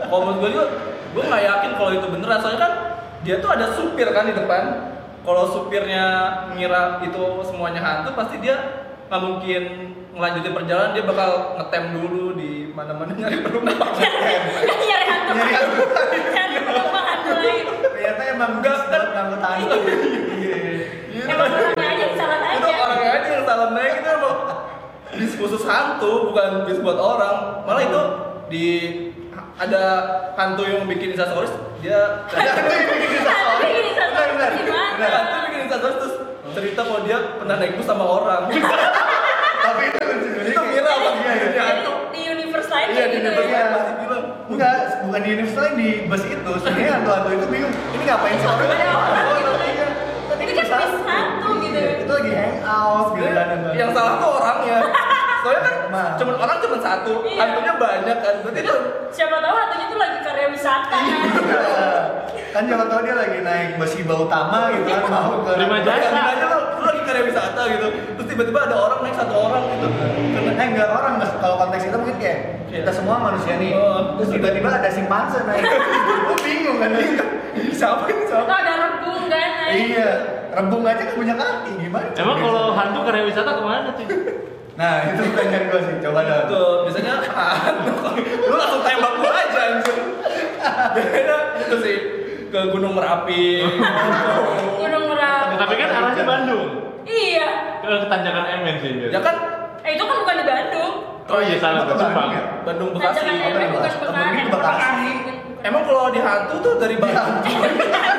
kalau 0.06 0.22
menurut 0.24 0.38
gue 0.38 0.50
juga 0.54 0.66
gue 1.10 1.24
nggak 1.26 1.44
yakin 1.44 1.72
kalau 1.74 1.92
itu 1.94 2.08
beneran 2.08 2.38
soalnya 2.38 2.62
kan 2.62 2.74
dia 3.26 3.42
tuh 3.42 3.50
ada 3.50 3.74
supir 3.74 4.10
kan 4.14 4.30
di 4.30 4.36
depan. 4.36 4.94
Kalau 5.28 5.44
supirnya 5.52 6.06
ngira 6.56 7.04
itu 7.04 7.44
semuanya 7.44 7.84
hantu 7.84 8.16
pasti 8.16 8.40
dia 8.40 8.56
nggak 9.12 9.22
mungkin 9.22 9.64
ngelanjutin 10.16 10.54
perjalanan. 10.56 10.92
Dia 10.96 11.04
bakal 11.04 11.30
ngetem 11.60 11.84
dulu 12.00 12.24
di 12.38 12.72
mana-mana 12.72 13.12
nyari 13.12 13.38
penumpang 13.44 13.92
nyari 14.90 15.06
hantu. 15.10 15.32
Nyari 15.36 15.54
hantu. 15.54 15.84
nyari 16.32 16.58
lagi. 16.64 17.52
Ternyata 17.84 18.22
emang 18.32 18.52
gas 18.64 18.82
kan? 18.88 18.92
banget 18.92 19.10
ngangkut 19.16 19.42
hantu. 19.44 19.78
Iya. 20.38 21.24
emang 21.28 21.50
orangnya 21.50 21.90
aja 21.92 22.08
salah 22.16 22.40
itu 22.54 22.68
aja. 22.70 22.84
Orangnya 22.86 23.10
aja 23.12 23.28
yang 23.28 23.46
salah 23.46 23.68
naik 23.74 23.94
itu 24.00 24.10
emang 24.14 24.38
bis 25.18 25.34
khusus 25.36 25.64
hantu 25.66 26.12
bukan 26.32 26.52
bis 26.70 26.80
buat 26.80 27.00
orang. 27.02 27.38
Malah 27.68 27.84
itu 27.84 28.02
di 28.48 28.66
ada 29.58 29.84
hantu 30.38 30.64
yang 30.64 30.86
bikin 30.88 31.18
instastories 31.18 31.52
dia 31.80 32.00
hantu 32.28 32.62
bikin 32.68 33.22
Tapi 33.22 33.66
gini, 33.68 33.92
Benar, 33.94 34.28
benar. 34.30 34.50
gimana? 34.56 34.92
Benar. 34.94 35.12
hantu 35.14 35.38
bikin 35.46 35.62
terus 35.70 36.14
cerita 36.50 36.82
kalau 36.82 37.02
dia 37.04 37.18
pernah 37.38 37.56
naik 37.56 37.74
bus 37.76 37.86
sama 37.86 38.04
orang 38.04 38.42
Tapi 39.60 39.82
itu 39.86 40.00
lucu 40.00 40.28
juga. 40.28 40.42
itu 40.44 40.62
Iya, 40.64 40.64
iya. 40.64 40.72
dia 40.72 41.34
Jadi 41.38 41.60
hantu 41.60 41.92
di 42.10 42.22
universe 42.26 42.70
lain 42.70 42.88
iya 42.88 42.96
kayak 42.96 43.08
di 43.08 43.16
gitu 43.16 43.28
universe 43.28 43.48
ya. 43.48 43.58
lain 43.58 43.70
pasti 43.70 43.92
bilang 44.00 44.24
Enggak, 44.48 44.76
bukan 45.04 45.20
di 45.20 45.30
universe 45.30 45.58
lain 45.60 45.74
di 45.76 45.90
bus 46.08 46.24
itu. 46.26 46.52
Sebenarnya 46.58 46.92
hantu-hantu 46.96 47.30
itu 47.30 47.46
bingung. 47.48 47.74
Ini 47.92 48.04
ngapain 48.06 48.36
sih 48.38 48.48
orang? 48.48 48.70
Ada 48.70 48.86
orang 48.88 49.36
gitu. 49.36 49.52
Iya. 49.60 49.88
Tapi 50.24 50.42
Ini 50.42 50.52
kan 50.56 50.66
bis 50.72 50.72
hantu 51.04 51.50
gitu. 51.60 51.78
Iya, 51.78 51.92
Itu 52.00 52.12
lagi 52.16 52.32
hangout 52.32 53.08
gitu 53.12 53.28
kan. 53.30 53.48
yang 53.76 53.90
salah 53.92 54.14
tuh 54.18 54.30
orangnya 54.34 54.78
soalnya 55.48 55.62
kan 55.64 55.76
Emang. 55.88 56.12
cuma 56.16 56.32
orang 56.36 56.58
cuma 56.60 56.78
satu 56.78 57.14
Iya. 57.24 57.40
hantunya 57.40 57.74
banyak 57.74 58.18
kan 58.20 58.36
berarti 58.44 58.60
itu 58.62 58.76
Siapa 59.10 59.40
tahu 59.40 59.56
hantunya 59.56 59.86
tuh 59.88 59.98
lagi 59.98 60.18
karya 60.20 60.48
wisata 60.50 60.98
kan. 61.00 61.04
Iya. 61.08 62.46
kan 62.50 62.64
jangan 62.66 62.86
tahu 62.86 63.00
dia 63.02 63.16
lagi 63.16 63.40
naik 63.40 63.70
bus 63.76 63.94
hiba 63.94 64.16
utama 64.18 64.68
gitu 64.70 64.84
kan 64.86 65.04
mau 65.08 65.40
ke 65.42 65.52
Lima 65.56 65.78
jasa. 65.80 66.22
lu, 66.36 66.58
lu 66.74 66.84
lagi 66.84 67.02
karya 67.02 67.24
wisata 67.24 67.62
gitu 67.70 67.88
terus 68.14 68.28
tiba-tiba 68.28 68.60
ada 68.62 68.76
orang 68.78 69.00
naik 69.02 69.16
satu 69.16 69.34
orang 69.38 69.64
gitu 69.70 69.88
Karena 70.28 70.52
Eh 70.54 70.68
enggak 70.68 70.90
orang 70.92 71.14
Mas. 71.16 71.32
kalau 71.34 71.56
konteks 71.58 71.84
itu 71.86 71.96
mungkin 71.96 72.18
kayak 72.18 72.40
Iya. 72.68 72.84
kita 72.84 72.92
semua 72.94 73.16
manusia 73.18 73.56
nih. 73.56 73.72
Oh. 73.74 74.20
Terus 74.20 74.30
tiba-tiba 74.34 74.68
ada 74.70 74.90
simpanse 74.90 75.40
naik. 75.42 75.64
Lu 76.28 76.36
bingung 76.38 76.78
kan? 76.78 76.92
siapa 77.72 78.04
ini 78.06 78.24
siapa 78.26 78.44
ada 78.52 78.74
rebung 78.76 79.24
kan. 79.24 79.50
naik. 79.56 79.80
Iya, 79.88 80.10
rembung 80.52 80.84
aja 80.84 81.00
nggak 81.00 81.16
punya 81.16 81.34
kaki 81.34 81.72
gimana? 81.80 82.08
Emang 82.14 82.38
kalau 82.38 82.74
hantu 82.74 83.00
karya 83.02 83.24
wisata 83.24 83.52
ke 83.54 83.62
mana 83.62 83.90
tuh? 83.90 84.06
Nah 84.78 85.10
itu 85.10 85.22
pertanyaan 85.26 85.64
gue 85.68 85.82
sih, 85.82 85.96
coba 86.06 86.20
dah. 86.22 86.40
tuh 86.46 86.86
biasanya 86.86 87.14
hantu 87.26 88.14
lu 88.46 88.54
langsung 88.54 88.82
tembak 88.86 89.14
gua 89.18 89.32
aja 89.34 89.60
anjir 89.74 89.98
Biasanya 90.94 91.38
itu 91.58 91.78
sih 91.82 91.98
ke 92.48 92.60
Gunung 92.70 92.94
Merapi 92.94 93.66
Gunung 94.78 95.06
Merapi. 95.10 95.54
Tapi 95.58 95.74
kan 95.76 95.90
arahnya 95.90 96.24
Bandung. 96.24 96.68
Iya. 97.04 97.48
Ke 97.82 98.06
Tanjakan 98.06 98.46
MN 98.62 98.76
sih. 98.78 98.92
ya 99.10 99.20
kan 99.20 99.36
Eh 99.82 99.96
itu 99.96 100.04
kan 100.04 100.16
bukan 100.20 100.36
di 100.36 100.46
Bandung. 100.46 100.94
Oh 101.28 101.40
iya 101.42 101.56
salah 101.58 101.82
Itu 101.82 101.88
gue 101.88 101.98
Bandung 101.98 102.12
Jepang. 102.14 102.30
ya? 102.30 102.42
Bandung 102.62 102.90
Bekasi 102.94 103.18
Tanjakan. 103.18 103.34
MN 103.34 103.68
bukan 103.74 103.92
Bekasi. 103.98 104.42
Bekasi. 104.54 105.12
Emang 105.58 105.82
kalau 105.84 106.14
di 106.14 106.20
hantu 106.22 106.56
tuh 106.62 106.74
dari 106.78 106.96
Bandung 106.96 107.34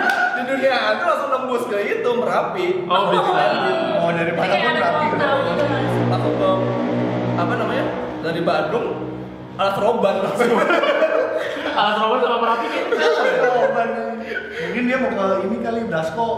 dunia 0.48 0.72
hantu 0.72 1.04
langsung 1.04 1.30
nembus 1.36 1.64
ke 1.68 1.78
itu 1.84 2.10
Merapi 2.16 2.66
Oh 2.88 3.02
bisa. 3.12 3.44
Oh, 4.00 4.10
dari 4.16 4.32
mana 4.32 4.52
pun 4.56 4.72
Merapi. 4.72 5.04
gitu 5.12 5.24
langsung 6.08 6.34
ke 6.40 6.50
apa 7.38 7.52
namanya 7.54 7.84
dari 8.24 8.40
Bandung 8.42 8.86
alas 9.60 9.76
roban 9.78 10.14
langsung 10.24 10.50
Alat 11.78 11.94
robot 12.02 12.18
sama 12.26 12.36
Merapi 12.42 12.66
kayak 12.74 12.90
Bandung. 13.70 14.18
Mungkin 14.66 14.82
dia 14.90 14.96
mau 14.98 15.10
ke 15.14 15.26
ini 15.46 15.56
kali 15.62 15.80
Dasko. 15.86 16.28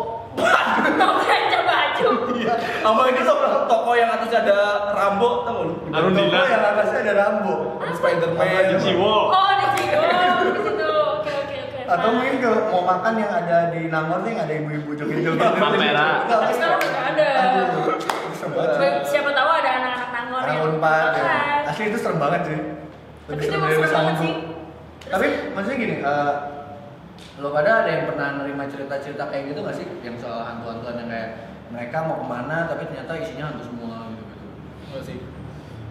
Mau 1.01 1.13
belanja 1.17 1.59
baju. 1.65 2.09
Iya. 2.37 2.55
sama 2.85 3.03
ini 3.09 3.21
tuh 3.25 3.37
toko 3.65 3.91
yang 3.97 4.13
atasnya 4.13 4.45
ada 4.45 4.59
Rambo 4.93 5.49
tau 5.49 5.65
gak 5.65 6.01
lu. 6.05 6.11
Toko 6.13 6.45
yang 6.45 6.65
atasnya 6.77 6.99
ada 7.09 7.15
Rambo. 7.17 7.55
Spiderman 7.97 8.77
Ciwo. 8.85 9.33
Oh, 9.33 9.51
di 9.57 9.67
situ. 9.81 9.97
Oke 9.97 11.33
oke 11.33 11.57
oke. 11.57 11.61
Atau 11.91 12.09
mungkin 12.15 12.35
ke 12.39 12.51
mau 12.71 12.83
makan 12.87 13.15
yang 13.19 13.31
ada 13.35 13.59
di 13.75 13.91
Nangor 13.91 14.23
nih 14.23 14.31
yang 14.31 14.43
ada 14.47 14.55
ibu-ibu 14.63 14.91
joget-joget. 14.95 15.43
Palmera. 15.59 16.09
Tapi 16.31 16.53
sekarang 16.55 16.79
udah 16.79 17.03
ada. 17.11 17.29
Siapa 19.03 19.31
tahu 19.35 19.51
ada 19.51 19.71
anak-anak 19.83 20.11
nangor 20.15 20.41
Anak 20.41 20.55
yang 20.55 20.63
Unpad 20.71 21.13
ya. 21.19 21.39
Asli 21.67 21.85
itu 21.91 21.99
serem 21.99 22.19
banget 22.23 22.41
sih. 22.47 22.59
Tapi 23.27 23.33
Lebih 23.35 23.47
serem 23.91 24.07
dari. 24.15 24.31
Tapi 25.11 25.27
maksudnya 25.51 25.79
gini, 25.83 25.97
eh, 26.07 26.33
lo 27.43 27.49
pada 27.51 27.71
ada 27.83 27.91
yang 27.91 28.05
pernah 28.07 28.29
nerima 28.39 28.65
cerita-cerita 28.71 29.27
kayak 29.27 29.43
gitu 29.51 29.59
gak 29.67 29.75
sih? 29.75 29.87
Yang 30.07 30.23
soal 30.23 30.47
hantu-hantuan 30.47 30.95
yang 31.03 31.09
kayak 31.11 31.31
mereka 31.75 31.97
mau 32.07 32.23
ke 32.23 32.27
mana 32.27 32.67
tapi 32.71 32.87
ternyata 32.87 33.19
isinya 33.19 33.51
hantu 33.51 33.63
semua 33.67 34.07
gitu 34.15 34.23
gitu. 34.31 34.47
Enggak 34.91 35.03
sih 35.07 35.19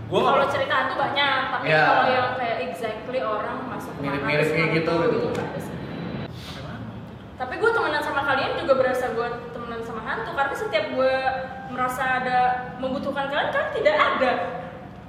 gua 0.09 0.19
Kalau 0.25 0.47
cerita 0.49 0.73
hantu 0.73 0.95
banyak, 0.97 1.39
tapi 1.53 1.65
Iya. 1.69 1.83
kalau 1.85 2.05
yang 2.09 2.31
kayak 2.33 2.57
exactly 2.65 3.19
orang 3.21 3.57
masuk 3.69 3.93
Mirip-mirip 4.01 4.47
kayak 4.49 4.69
gitu, 4.81 4.93
hantu, 4.95 5.09
gitu. 5.13 5.27
Tapi 7.39 7.55
gue 7.55 7.71
temenan 7.71 8.03
sama 8.03 8.21
kalian 8.27 8.59
juga 8.59 8.73
berasa 8.75 9.15
gue 9.15 9.27
temenan 9.55 9.79
sama 9.87 10.03
hantu 10.03 10.35
karena 10.35 10.51
setiap 10.51 10.85
gue 10.91 11.13
merasa 11.71 12.03
ada 12.19 12.39
membutuhkan 12.83 13.31
kalian 13.31 13.49
kan 13.55 13.71
tidak 13.71 13.95
ada. 13.95 14.31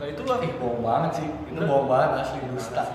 nah 0.01 0.07
itulah 0.09 0.39
Ih 0.41 0.55
bohong 0.57 0.81
banget 0.81 1.11
sih, 1.21 1.29
itu 1.29 1.61
bohong 1.61 1.91
banget 1.91 2.11
asli 2.23 2.41
dusta. 2.49 2.87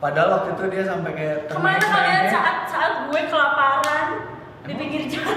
Padahal 0.00 0.40
waktu 0.40 0.48
itu 0.56 0.64
dia 0.72 0.82
sampai 0.88 1.10
kayak 1.12 1.36
Ke 1.46 1.58
mana 1.60 1.84
kalian 1.84 2.24
saat 2.32 2.56
saat 2.66 2.92
gue 3.06 3.20
kelaparan 3.28 4.06
di 4.64 4.72
pinggir 4.74 5.04
jalan? 5.06 5.36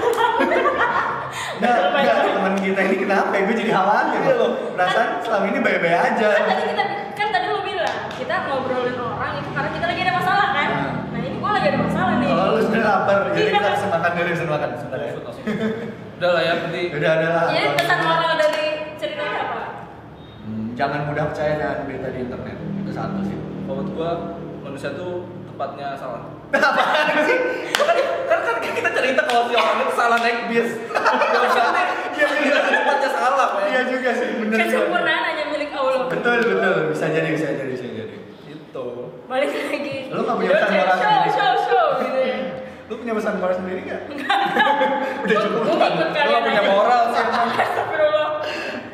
Enggak, 1.62 1.94
enggak, 1.94 2.16
teman 2.26 2.54
kita 2.58 2.80
ini 2.90 2.96
kenapa 3.06 3.32
ya? 3.36 3.42
Gue 3.46 3.56
jadi 3.56 3.70
khawatir 3.72 4.20
Iya 4.22 4.34
loh. 4.34 4.50
Perasaan 4.74 5.08
selama 5.22 5.44
ini 5.52 5.58
baik-baik 5.62 5.98
aja. 6.10 6.28
kan 6.34 6.44
tadi 6.48 6.62
kita 6.74 6.84
kan 7.14 7.28
tadi 7.30 7.46
lo 7.52 7.60
bilang 7.62 7.98
kita 8.16 8.34
ngobrolin 8.50 8.96
Kalau 12.32 12.50
lu 12.50 12.60
sebenarnya 12.60 12.86
lapar, 12.88 13.18
jadi 13.28 13.38
Iya. 13.38 13.52
kita 13.52 13.66
harus 13.66 13.82
makan 13.86 14.10
dulu, 14.10 14.26
harus 14.26 14.42
makan 14.48 14.68
sebentar 14.74 15.00
ya. 15.00 15.12
udah 16.14 16.30
lah 16.30 16.42
ya 16.42 16.52
berarti 16.56 16.82
Udah 16.92 17.10
ada 17.12 17.28
lah. 17.28 17.44
Jadi 17.50 17.68
pesan 17.74 17.98
moral 18.00 18.32
dari 18.36 18.64
ceritanya 18.96 19.34
apa? 19.42 19.60
Hmm, 20.40 20.66
jangan 20.72 21.00
mudah 21.04 21.24
percaya 21.28 21.52
dengan 21.56 21.76
berita 21.84 22.08
di 22.08 22.18
internet. 22.20 22.56
Itu 22.78 22.90
satu 22.90 23.18
sih. 23.22 23.36
menurut 23.62 23.88
gua 23.92 24.10
manusia 24.60 24.90
tuh 24.92 25.12
tepatnya 25.44 25.94
salah 25.94 26.28
Apaan 26.52 27.06
sih? 27.22 27.38
kan, 27.72 27.96
kan, 28.28 28.38
kan 28.44 28.56
kita 28.60 28.90
cerita 28.92 29.22
kalau 29.22 29.46
si 29.46 29.54
orang 29.54 29.78
itu 29.80 29.92
salah 29.92 30.18
naik 30.18 30.38
bis 30.46 30.70
ya 30.76 31.40
berarti 31.40 31.82
Iya, 32.12 32.26
iya. 32.38 32.56
tempatnya 32.60 33.10
salah 33.10 33.46
men 33.52 33.64
Iya 33.66 33.80
juga 33.88 34.10
sih, 34.12 34.28
bener. 34.36 34.52
juga. 34.52 34.66
Kesempurnaan 34.68 35.22
hanya 35.24 35.44
milik 35.48 35.70
Allah. 35.72 36.04
Betul, 36.06 36.36
betul. 36.44 36.76
Bisa 36.90 37.06
jadi, 37.08 37.28
bisa 37.30 37.46
jadi, 37.50 37.70
bisa 37.70 37.86
jadi. 37.88 38.16
itu 38.46 38.86
Balik 39.24 39.50
lagi. 39.50 39.91
Pesan 43.22 43.38
moral 43.38 43.54
sendiri 43.54 43.80
nggak? 43.86 44.02
Udah 45.22 45.36
cukup. 45.46 45.62
Kalian 45.78 46.26
nggak 46.26 46.42
punya 46.42 46.62
moral 46.66 47.02
sih 47.14 47.22
emang. 47.22 47.48
Astagfirullah. 47.54 48.28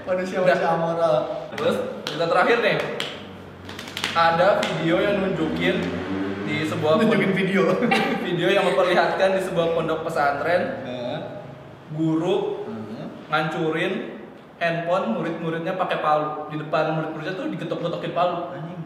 Manusia-manusia 0.04 0.68
amoral. 0.68 1.16
terus 1.56 1.76
kita 2.04 2.24
terakhir 2.28 2.56
nih 2.60 2.76
ada 4.12 4.60
video 4.60 4.96
yang 5.00 5.16
nunjukin 5.24 5.76
di 6.44 6.56
sebuah 6.68 7.00
Nunjukin 7.00 7.32
video. 7.32 7.72
video 8.28 8.48
yang 8.52 8.68
memperlihatkan 8.68 9.40
di 9.40 9.40
sebuah 9.48 9.72
pondok 9.72 10.04
pesantren 10.04 10.84
guru 11.96 12.68
ngancurin 13.32 14.20
handphone 14.60 15.16
murid-muridnya 15.16 15.72
pakai 15.80 16.04
palu 16.04 16.52
di 16.52 16.60
depan 16.60 17.00
murid-muridnya 17.00 17.32
tuh 17.32 17.48
digetok-getokin 17.48 18.12
palu 18.12 18.52
Anjing. 18.52 18.80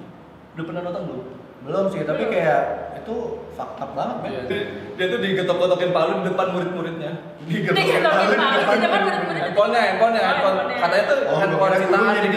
udah 0.54 0.64
pernah 0.70 0.80
nonton 0.87 1.02
belum? 1.11 1.26
Belum 1.62 1.85
sih, 1.87 2.02
tapi 2.02 2.26
kayak 2.26 2.62
itu 2.97 3.14
fakta 3.52 3.85
banget, 3.88 4.16
men. 4.19 4.28
Iya, 4.28 4.40
dia, 4.47 4.61
dia 4.92 5.07
tuh 5.09 5.19
digetok-getokin 5.19 5.90
palu 5.90 6.12
di 6.16 6.25
depan 6.28 6.47
murid-muridnya 6.50 7.12
Digetokin 7.40 8.02
palu 8.02 8.31
di 8.31 8.38
depan 8.59 8.78
murid-murid. 9.00 9.40
handphonenya 9.45 9.81
handphonenya 9.85 10.21
Oh, 10.21 10.28
handphone 10.28 10.57
katanya 10.73 11.04
tuh 11.04 11.16
Oh, 11.25 11.37
handphone 11.37 11.73
sitaan 11.76 12.02
gurunya 12.09 12.31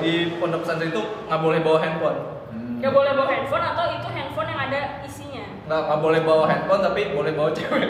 di, 0.00 0.12
pondok 0.36 0.60
pesantren 0.62 0.88
itu 0.88 1.02
nggak 1.24 1.40
boleh 1.40 1.60
bawa 1.60 1.78
handphone 1.80 2.18
Hmm. 2.50 2.78
Gak 2.78 2.92
boleh 2.92 3.12
bawa 3.12 3.28
handphone 3.28 3.64
atau 3.64 3.84
itu 3.90 4.08
handphone 4.08 4.48
yang 4.48 4.60
ada 4.62 4.80
isinya. 5.02 5.44
nggak 5.64 5.80
nggak 5.84 6.00
boleh 6.00 6.20
bawa 6.22 6.44
handphone 6.44 6.82
tapi 6.82 7.00
boleh 7.10 7.32
bawa 7.32 7.50
cewek 7.50 7.82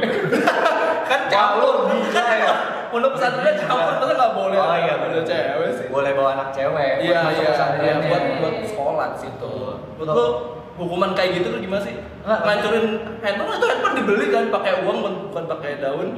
kan 1.11 1.21
campur 1.29 1.75
bisa 1.91 2.23
ya. 2.35 2.55
pondok 2.88 3.12
pesantrennya 3.14 3.53
campur 3.59 3.93
masa 3.95 4.12
nggak 4.14 4.33
boleh 4.35 4.57
Oh 4.57 4.76
iya, 4.79 4.95
bener. 4.99 5.23
cewek 5.23 5.69
sih 5.75 5.87
Boleh 5.87 6.12
bawa 6.12 6.29
anak 6.35 6.49
cewek. 6.50 6.91
buat 6.99 7.05
Iya 7.05 7.21
iya 7.31 7.50
iya 7.53 7.67
ya. 7.83 7.95
buat 8.03 8.23
buat 8.38 8.55
sekolah 8.64 9.09
situ. 9.14 9.55
Betul. 9.97 10.31
Hukuman 10.75 11.11
kayak 11.12 11.38
gitu 11.38 11.49
tuh 11.49 11.61
gimana 11.61 11.83
sih? 11.83 11.95
Ngancurin 12.23 12.87
handphone 13.21 13.54
itu 13.54 13.66
handphone 13.66 13.95
dibeli 13.95 14.26
kan 14.28 14.45
pakai 14.50 14.73
uang 14.83 14.99
bukan 15.28 15.45
pakai 15.47 15.78
daun. 15.78 16.09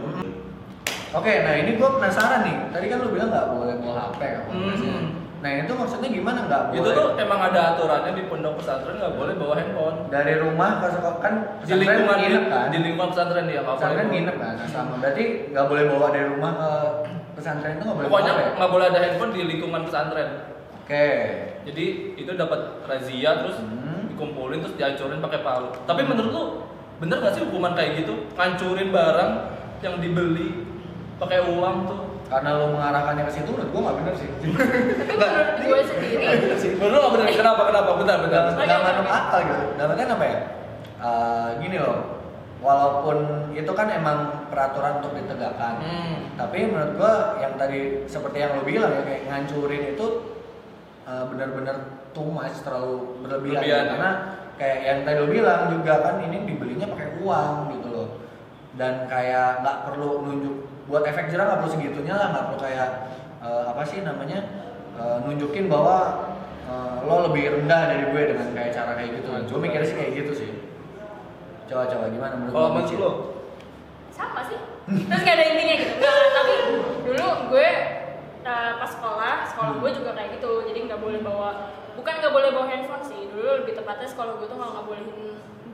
Oke, 1.12 1.32
nah 1.42 1.54
ini 1.54 1.70
gue 1.74 1.88
penasaran 1.88 2.40
nih. 2.42 2.56
Tadi 2.68 2.86
kan 2.86 2.98
lu 3.00 3.08
bilang 3.10 3.28
nggak 3.28 3.48
boleh 3.48 3.74
bawa 3.78 3.94
HP 4.06 4.20
kan? 4.26 4.42
Hmm. 4.48 5.06
Nah 5.36 5.52
itu 5.62 5.72
maksudnya 5.72 6.08
gimana 6.10 6.38
nggak 6.44 6.62
boleh? 6.66 6.78
Itu 6.78 6.88
tuh 6.90 7.06
emang 7.16 7.40
ada 7.42 7.60
aturannya 7.72 8.12
di 8.12 8.24
pondok 8.26 8.58
pesantren 8.58 8.96
nggak 8.98 9.14
boleh 9.14 9.34
bawa 9.36 9.54
handphone. 9.54 9.96
dari 10.08 10.34
rumah 10.36 10.70
ke 10.76 10.86
sekolah 10.90 11.18
kan 11.20 11.34
Di 11.62 11.72
lingkungan 11.74 12.16
nginep 12.18 12.44
kan? 12.48 12.66
di 12.68 12.78
lingkungan 12.82 13.08
pesantren 13.12 13.44
dia 13.44 13.54
nggak 13.54 13.66
boleh. 13.66 13.78
pesantren 13.78 14.08
nginep 14.10 14.36
kan? 14.36 14.52
Nah, 14.56 14.68
sama. 14.68 14.94
Berarti 14.98 15.24
nggak 15.52 15.66
boleh 15.66 15.84
bawa 15.86 16.06
dari 16.10 16.26
rumah 16.26 16.52
ke 16.52 16.70
pesantren 17.34 17.72
itu 17.72 17.82
nggak 17.84 17.96
boleh 17.96 18.08
Pokoknya 18.08 18.32
ya? 18.34 18.48
nggak 18.56 18.70
boleh 18.72 18.86
ada 18.86 18.98
handphone 18.98 19.32
di 19.32 19.42
lingkungan 19.46 19.82
pesantren. 19.86 20.28
Oke. 20.76 21.06
Jadi 21.64 21.84
itu 22.14 22.30
dapat 22.34 22.60
razia 22.84 23.30
terus 23.40 23.56
Hmm. 23.58 23.85
Dikumpulin 24.16 24.58
terus 24.58 24.74
dihancurin 24.74 25.20
pakai 25.20 25.40
palu. 25.40 25.68
Tapi 25.84 26.00
menurut 26.02 26.30
lu 26.32 26.44
bener 26.96 27.20
nggak 27.20 27.34
sih 27.36 27.42
hukuman 27.44 27.76
kayak 27.76 28.00
gitu? 28.00 28.24
Ngancurin 28.32 28.88
barang 28.88 29.30
yang 29.84 30.00
dibeli 30.00 30.64
pakai 31.16 31.44
uang 31.46 31.76
tuh 31.84 32.00
karena 32.26 32.58
lo 32.58 32.74
mengarahkannya 32.74 33.22
ke 33.22 33.32
situ 33.32 33.54
menurut 33.54 33.70
gue 33.70 33.80
nggak 33.80 33.96
bener 34.02 34.14
sih 34.18 34.28
tapi 35.06 35.22
menurut 35.22 35.52
gue 35.62 35.78
sendiri 35.86 36.24
Menurut 36.74 36.98
lo 36.98 37.08
bener? 37.14 37.26
Kenapa? 37.30 37.62
Kenapa? 37.70 37.90
Bentar, 37.94 38.16
bentar. 38.18 38.42
nggak 38.50 38.80
masuk 38.82 39.06
akal 39.06 39.40
gitu 39.46 39.64
dalam 39.78 39.90
artian 39.94 40.10
apa 40.10 40.26
ya 40.26 40.38
Eh, 40.96 41.48
gini 41.60 41.76
loh 41.76 42.18
walaupun 42.58 43.16
itu 43.52 43.68
kan 43.76 43.86
emang 43.92 44.48
peraturan 44.48 44.98
untuk 44.98 45.12
ditegakkan 45.14 45.76
Hmm. 45.78 46.32
tapi 46.34 46.66
menurut 46.66 46.96
gua 46.96 47.14
yang 47.38 47.54
tadi 47.54 48.02
seperti 48.08 48.40
yang 48.40 48.56
lo 48.56 48.64
bilang 48.64 48.90
ya 48.90 49.04
kayak 49.04 49.22
ngancurin 49.28 49.92
itu 49.92 50.06
uh, 51.04 51.28
benar-benar 51.28 51.95
too 52.16 52.32
much 52.32 52.56
terlalu 52.64 53.20
berlebihan 53.20 53.60
Berlebihan, 53.60 53.84
ya. 53.84 53.90
karena 53.92 54.10
kayak 54.56 54.78
yang 54.88 54.98
tadi 55.04 55.16
lo 55.20 55.28
bilang 55.28 55.60
juga 55.68 55.94
kan 56.00 56.16
ini 56.24 56.38
dibelinya 56.48 56.86
pakai 56.88 57.08
uang 57.20 57.52
gitu 57.76 57.88
loh 57.92 58.08
dan 58.80 59.04
kayak 59.04 59.60
nggak 59.60 59.78
perlu 59.92 60.24
nunjuk 60.24 60.56
buat 60.88 61.04
efek 61.04 61.28
jerah 61.28 61.44
nggak 61.44 61.58
perlu 61.60 61.72
segitunya 61.76 62.14
lah 62.16 62.26
nggak 62.32 62.44
perlu 62.48 62.60
kayak 62.64 62.88
uh, 63.44 63.64
apa 63.76 63.82
sih 63.84 64.00
namanya 64.00 64.38
uh, 64.96 65.20
nunjukin 65.28 65.68
bahwa 65.68 66.32
uh, 66.64 67.04
lo 67.04 67.28
lebih 67.28 67.52
rendah 67.60 67.82
dari 67.92 68.04
gue 68.08 68.22
dengan 68.32 68.48
kayak 68.56 68.72
cara 68.72 68.96
kayak 68.96 69.20
gitu 69.20 69.28
gue 69.28 69.60
mikirnya 69.60 69.88
sih 69.88 69.96
kayak 69.96 70.12
gitu 70.24 70.32
sih 70.32 70.50
coba-coba 71.66 72.06
gimana 72.14 72.34
menurut 72.38 72.78
Micin? 72.78 72.98
lo? 73.02 73.12
sama 74.14 74.40
sih 74.48 74.58
terus 74.86 75.20
gak 75.20 75.36
ada 75.36 75.44
intinya 75.52 75.74
gitu 75.76 75.92
Nggak, 76.00 76.28
tapi 76.32 76.54
dulu 77.04 77.28
gue 77.52 77.68
uh, 78.46 78.72
pas 78.78 78.88
sekolah 78.88 79.36
sekolah 79.50 79.70
gue 79.82 79.90
juga 79.92 80.10
kayak 80.14 80.38
gitu. 80.38 80.64
Jadi 80.64 80.78
nggak 80.86 81.00
boleh 81.02 81.20
bawa 81.20 81.74
bukan 81.98 82.14
nggak 82.22 82.32
boleh 82.32 82.48
bawa 82.54 82.66
handphone 82.70 83.02
sih. 83.02 83.26
Dulu 83.28 83.66
lebih 83.66 83.74
tepatnya 83.74 84.06
sekolah 84.06 84.38
gue 84.38 84.46
tuh 84.46 84.56
nggak 84.56 84.86
bolehin 84.86 85.08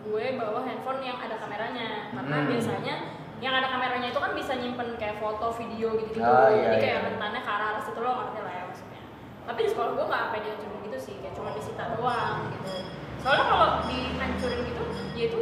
gue 0.03 0.25
bawa 0.41 0.61
handphone 0.65 1.01
yang 1.05 1.21
ada 1.21 1.37
kameranya. 1.37 2.11
Karena 2.11 2.37
Hmm. 2.43 2.49
biasanya 2.49 2.95
yang 3.43 3.55
ada 3.59 3.69
kameranya 3.69 4.09
itu 4.15 4.21
kan 4.23 4.33
bisa 4.33 4.53
nyimpen 4.55 4.95
kayak 4.97 5.19
foto 5.19 5.51
video 5.59 5.99
gitu 5.99 6.15
gitu 6.15 6.23
Ah, 6.23 6.47
iya, 6.47 6.63
jadi 6.73 6.77
iya. 6.79 6.83
kayak 6.83 6.99
rentannya 7.11 7.41
ke 7.43 7.51
arah 7.51 7.67
arah 7.75 7.83
situ 7.83 7.99
lo 7.99 8.11
ngerti 8.15 8.39
lah 8.39 8.53
ya 8.55 8.63
maksudnya. 8.71 9.03
Tapi 9.51 9.59
di 9.61 9.69
sekolah 9.75 9.91
gue 9.93 10.05
nggak 10.07 10.23
sampai 10.23 10.39
dihancurin 10.47 10.81
gitu 10.87 10.99
sih. 10.99 11.15
Kayak 11.19 11.35
cuma 11.35 11.51
disita 11.53 11.85
doang 11.99 12.39
gitu. 12.55 12.73
Soalnya 13.19 13.45
kalau 13.47 13.69
dihancurin 13.87 14.61
gitu 14.63 14.83
ya 15.13 15.25
itu 15.27 15.39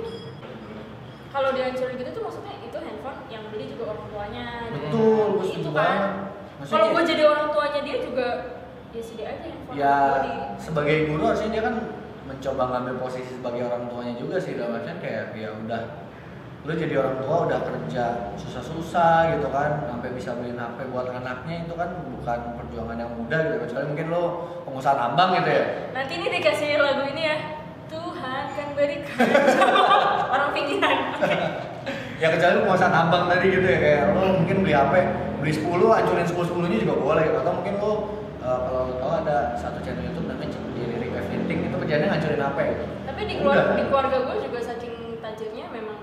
kalau 1.30 1.48
dihancurin 1.54 1.94
gitu 1.94 2.10
tuh 2.10 2.22
maksudnya 2.26 2.54
itu 2.58 2.76
handphone 2.80 3.20
yang 3.30 3.44
beli 3.54 3.64
juga 3.70 3.94
orang 3.94 4.06
tuanya 4.10 4.46
gitu. 4.72 4.80
Betul, 4.90 5.24
gue 5.38 5.46
itu 5.60 5.70
kan 5.70 5.98
kalau 6.68 6.86
gue 6.92 7.02
jadi 7.08 7.22
orang 7.24 7.48
tuanya 7.54 7.80
dia 7.80 7.96
juga 8.04 8.28
ya 8.90 9.02
sedih 9.02 9.26
aja 9.30 9.46
handphone 9.48 9.74
ya 9.78 9.96
di 10.20 10.32
sebagai 10.60 10.96
guru 11.08 11.22
harusnya 11.30 11.50
dia 11.54 11.62
kan 11.62 11.74
mencoba 12.26 12.62
ngambil 12.74 12.94
posisi 13.02 13.32
sebagai 13.38 13.62
orang 13.66 13.82
tuanya 13.88 14.14
juga 14.18 14.36
sih 14.38 14.54
dalam 14.58 14.78
artian 14.78 14.98
kayak 14.98 15.34
ya 15.34 15.50
udah 15.54 15.82
lu 16.60 16.76
jadi 16.76 16.92
orang 17.00 17.16
tua 17.24 17.36
udah 17.48 17.60
kerja 17.64 18.36
susah-susah 18.36 19.32
gitu 19.32 19.48
kan 19.48 19.80
sampai 19.88 20.12
bisa 20.12 20.36
beliin 20.36 20.60
HP 20.60 20.92
buat 20.92 21.08
anaknya 21.08 21.64
itu 21.64 21.72
kan 21.72 21.88
bukan 22.04 22.38
perjuangan 22.60 23.00
yang 23.00 23.12
mudah 23.16 23.40
gitu. 23.48 23.56
Kecuali 23.64 23.84
mungkin 23.88 24.06
lo 24.12 24.24
pengusaha 24.68 24.92
tambang 24.92 25.40
gitu 25.40 25.56
ya. 25.56 25.64
Nanti 25.96 26.12
ini 26.20 26.26
dikasih 26.28 26.76
lagu 26.76 27.08
ini 27.08 27.22
ya 27.32 27.36
Tuhan 27.88 28.44
kan 28.52 28.68
berikan 28.76 29.16
orang 30.36 30.50
pinggiran. 30.52 30.96
Ya 32.20 32.28
kecuali 32.28 32.52
lu 32.54 32.62
pengusaha 32.62 32.90
tambang 32.90 33.24
tadi 33.26 33.46
gitu 33.48 33.64
ya 33.64 33.78
kayak 33.80 34.02
lo 34.12 34.20
mungkin 34.36 34.56
beli 34.60 34.74
HP 34.76 34.92
beli 35.40 35.52
10 35.56 35.64
hancurin 35.64 36.26
10 36.28 36.36
10 36.36 36.68
nya 36.68 36.78
juga 36.78 36.94
boleh. 36.94 37.24
Atau 37.32 37.52
mungkin 37.56 37.74
lo 37.76 37.92
eh, 38.38 38.58
kalau 38.60 38.80
lo 38.86 38.94
tahu 38.94 39.12
ada 39.24 39.36
satu 39.56 39.78
channel 39.80 40.04
YouTube 40.04 40.28
namanya 40.28 40.52
Jerry 40.76 41.08
Everything 41.10 41.58
itu 41.64 41.76
kerjanya 41.76 42.06
ngancurin 42.08 42.40
HP 42.40 42.58
tapi 43.02 43.20
di 43.26 43.34
keluarga 43.36 43.72
di 43.74 43.84
keluarga 43.84 44.16
gue 44.22 44.36
juga 44.40 44.58
saking 44.62 44.94
tajirnya 45.18 45.66
memang 45.68 45.98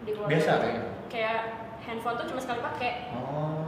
di 0.00 0.10
keluarga 0.12 0.30
Biasa, 0.32 0.52
kayak? 0.56 0.82
kayak 1.08 1.38
handphone 1.80 2.16
tuh 2.16 2.26
cuma 2.28 2.40
sekali 2.40 2.60
pakai. 2.60 2.92
Oh 3.12 3.64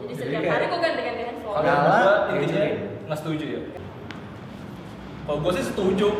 jadi 0.00 0.12
Jadi 0.12 0.14
setiap 0.16 0.40
kayak- 0.40 0.52
hari 0.54 0.64
gue 0.66 0.80
ganti-ganti 0.80 1.22
handphone. 1.26 1.54
Kalau 1.56 1.72
gue 1.80 2.36
intinya 2.36 2.60
gini. 2.62 2.70
nggak 3.04 3.18
setuju 3.18 3.44
ya. 3.46 3.60
Kalau 5.30 5.46
gue 5.46 5.54
sih 5.54 5.62
setuju 5.62 6.10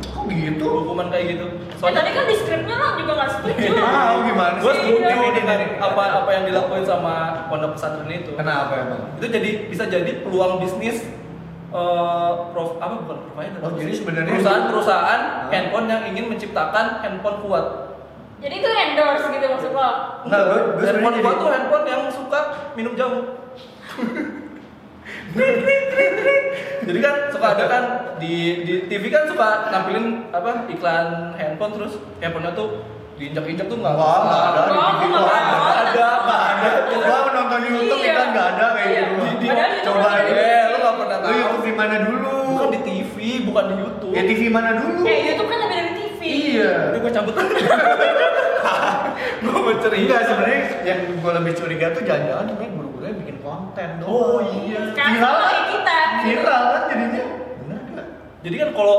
kok 0.00 0.24
gitu 0.24 0.64
hukuman 0.64 1.12
kayak 1.12 1.36
gitu. 1.36 1.52
Eh, 1.84 1.92
tadi 1.92 2.16
kan 2.16 2.24
di 2.24 2.32
skripnya 2.32 2.72
lo 2.72 2.96
juga 2.96 3.12
gak 3.14 3.30
setuju 3.36 3.76
Tahu 3.76 4.16
gimana 4.24 4.56
Gue 4.56 4.72
sih? 4.72 4.80
setuju 4.88 5.04
Iya. 5.04 5.36
dengan 5.36 5.60
apa 5.76 6.02
apa 6.16 6.30
yang 6.32 6.44
dilakuin 6.48 6.80
sama 6.80 7.44
pondok 7.52 7.76
pesantren 7.76 8.08
itu. 8.08 8.32
Kenapa 8.32 8.72
emang? 8.72 9.20
Itu 9.20 9.28
jadi 9.28 9.68
bisa 9.68 9.84
jadi 9.84 10.24
peluang 10.24 10.64
bisnis 10.64 11.04
eh 11.68 12.32
prof, 12.56 12.80
apa 12.80 13.04
bukan 13.04 13.18
provider? 13.28 13.60
Oh, 13.60 13.76
jadi 13.76 13.92
sebenarnya- 13.92 14.32
perusahaan-perusahaan 14.32 15.20
Hah? 15.20 15.52
handphone 15.52 15.84
yang 15.84 16.02
ingin 16.08 16.24
menciptakan 16.26 17.04
handphone 17.04 17.44
kuat. 17.44 17.66
jadi 18.40 18.54
itu 18.54 18.64
endorse 18.64 19.26
gitu 19.28 19.46
maksud 19.46 19.70
lo 19.72 19.88
gue 20.22 20.60
gue 20.72 20.86
handphone 20.86 21.14
jadi 21.14 21.30
tuh 21.36 21.50
handphone 21.52 21.84
yang 21.84 22.02
suka 22.08 22.40
minum 22.72 22.96
jamu. 22.96 23.20
Jadi 26.82 26.98
kan 26.98 27.14
suka 27.28 27.46
ada 27.52 27.64
kan 27.64 27.82
di 28.16 28.34
di 28.62 28.74
TV 28.84 29.08
kan 29.08 29.24
suka 29.24 29.48
nampilin 29.68 30.06
apa 30.28 30.66
iklan 30.66 31.06
handphone 31.32 31.72
terus 31.72 31.92
handphonenya 32.18 32.52
tuh 32.52 32.68
diinjak-injak 33.14 33.66
tuh 33.66 33.78
nggak 33.78 33.94
ada 33.94 34.60
di 34.66 34.74
TV 34.74 35.02
nggak 35.06 35.22
gua 35.22 35.36
ada. 35.38 35.56
Nggak 35.94 36.40
ada. 36.50 36.70
Gua 36.96 37.18
nonton 37.30 37.58
di 37.58 37.68
YouTube 37.70 38.00
Iya. 38.00 38.14
kan 38.16 38.26
nggak 38.30 38.48
ada 38.50 38.66
kayak 38.72 38.88
Iya. 38.88 39.02
gitu. 39.04 39.22
Di- 39.38 39.50
Coba 39.84 40.08
aja. 40.10 40.32
Eh, 40.34 40.62
lu 40.64 40.76
nggak 40.76 40.94
pernah 40.96 41.16
Lu 41.16 41.24
tahu. 41.24 41.34
YouTube 41.36 41.64
di 41.64 41.74
mana 41.74 41.96
dulu? 42.00 42.34
Bukan 42.50 42.68
di 42.70 42.80
TV, 42.82 43.14
bukan 43.44 43.64
di 43.64 43.74
YouTube. 43.76 44.12
Ya 44.12 44.22
TV 44.24 44.42
mana 44.48 44.70
dulu? 44.74 45.00
eh 45.04 45.18
YouTube 45.28 45.48
kan 45.48 45.58
lebih 45.60 45.76
dari 45.76 45.92
TV 45.94 46.20
Iya. 46.24 46.72
Ini 46.90 46.98
gue 46.98 47.12
cabut. 47.12 47.34
gue 49.44 49.60
mau. 49.60 49.94
Enggak 49.94 50.22
sebenarnya 50.24 50.58
yang 50.82 51.00
gue 51.14 51.32
lebih 51.34 51.52
curiga 51.54 51.86
tuh 51.90 52.02
jangan-jangan 52.02 52.46
sebenarnya 52.48 52.70
guru-gurunya 52.72 53.14
bikin 53.16 53.36
konten 53.40 53.88
doang. 54.00 54.10
Oh, 54.10 54.38
iya. 54.42 54.80
Viral 54.90 55.36
Viral 56.24 56.62
kan 56.66 56.82
jadinya. 56.88 57.24
Benar? 57.60 57.80
Jadi 58.40 58.56
kan 58.56 58.68
kalau 58.72 58.96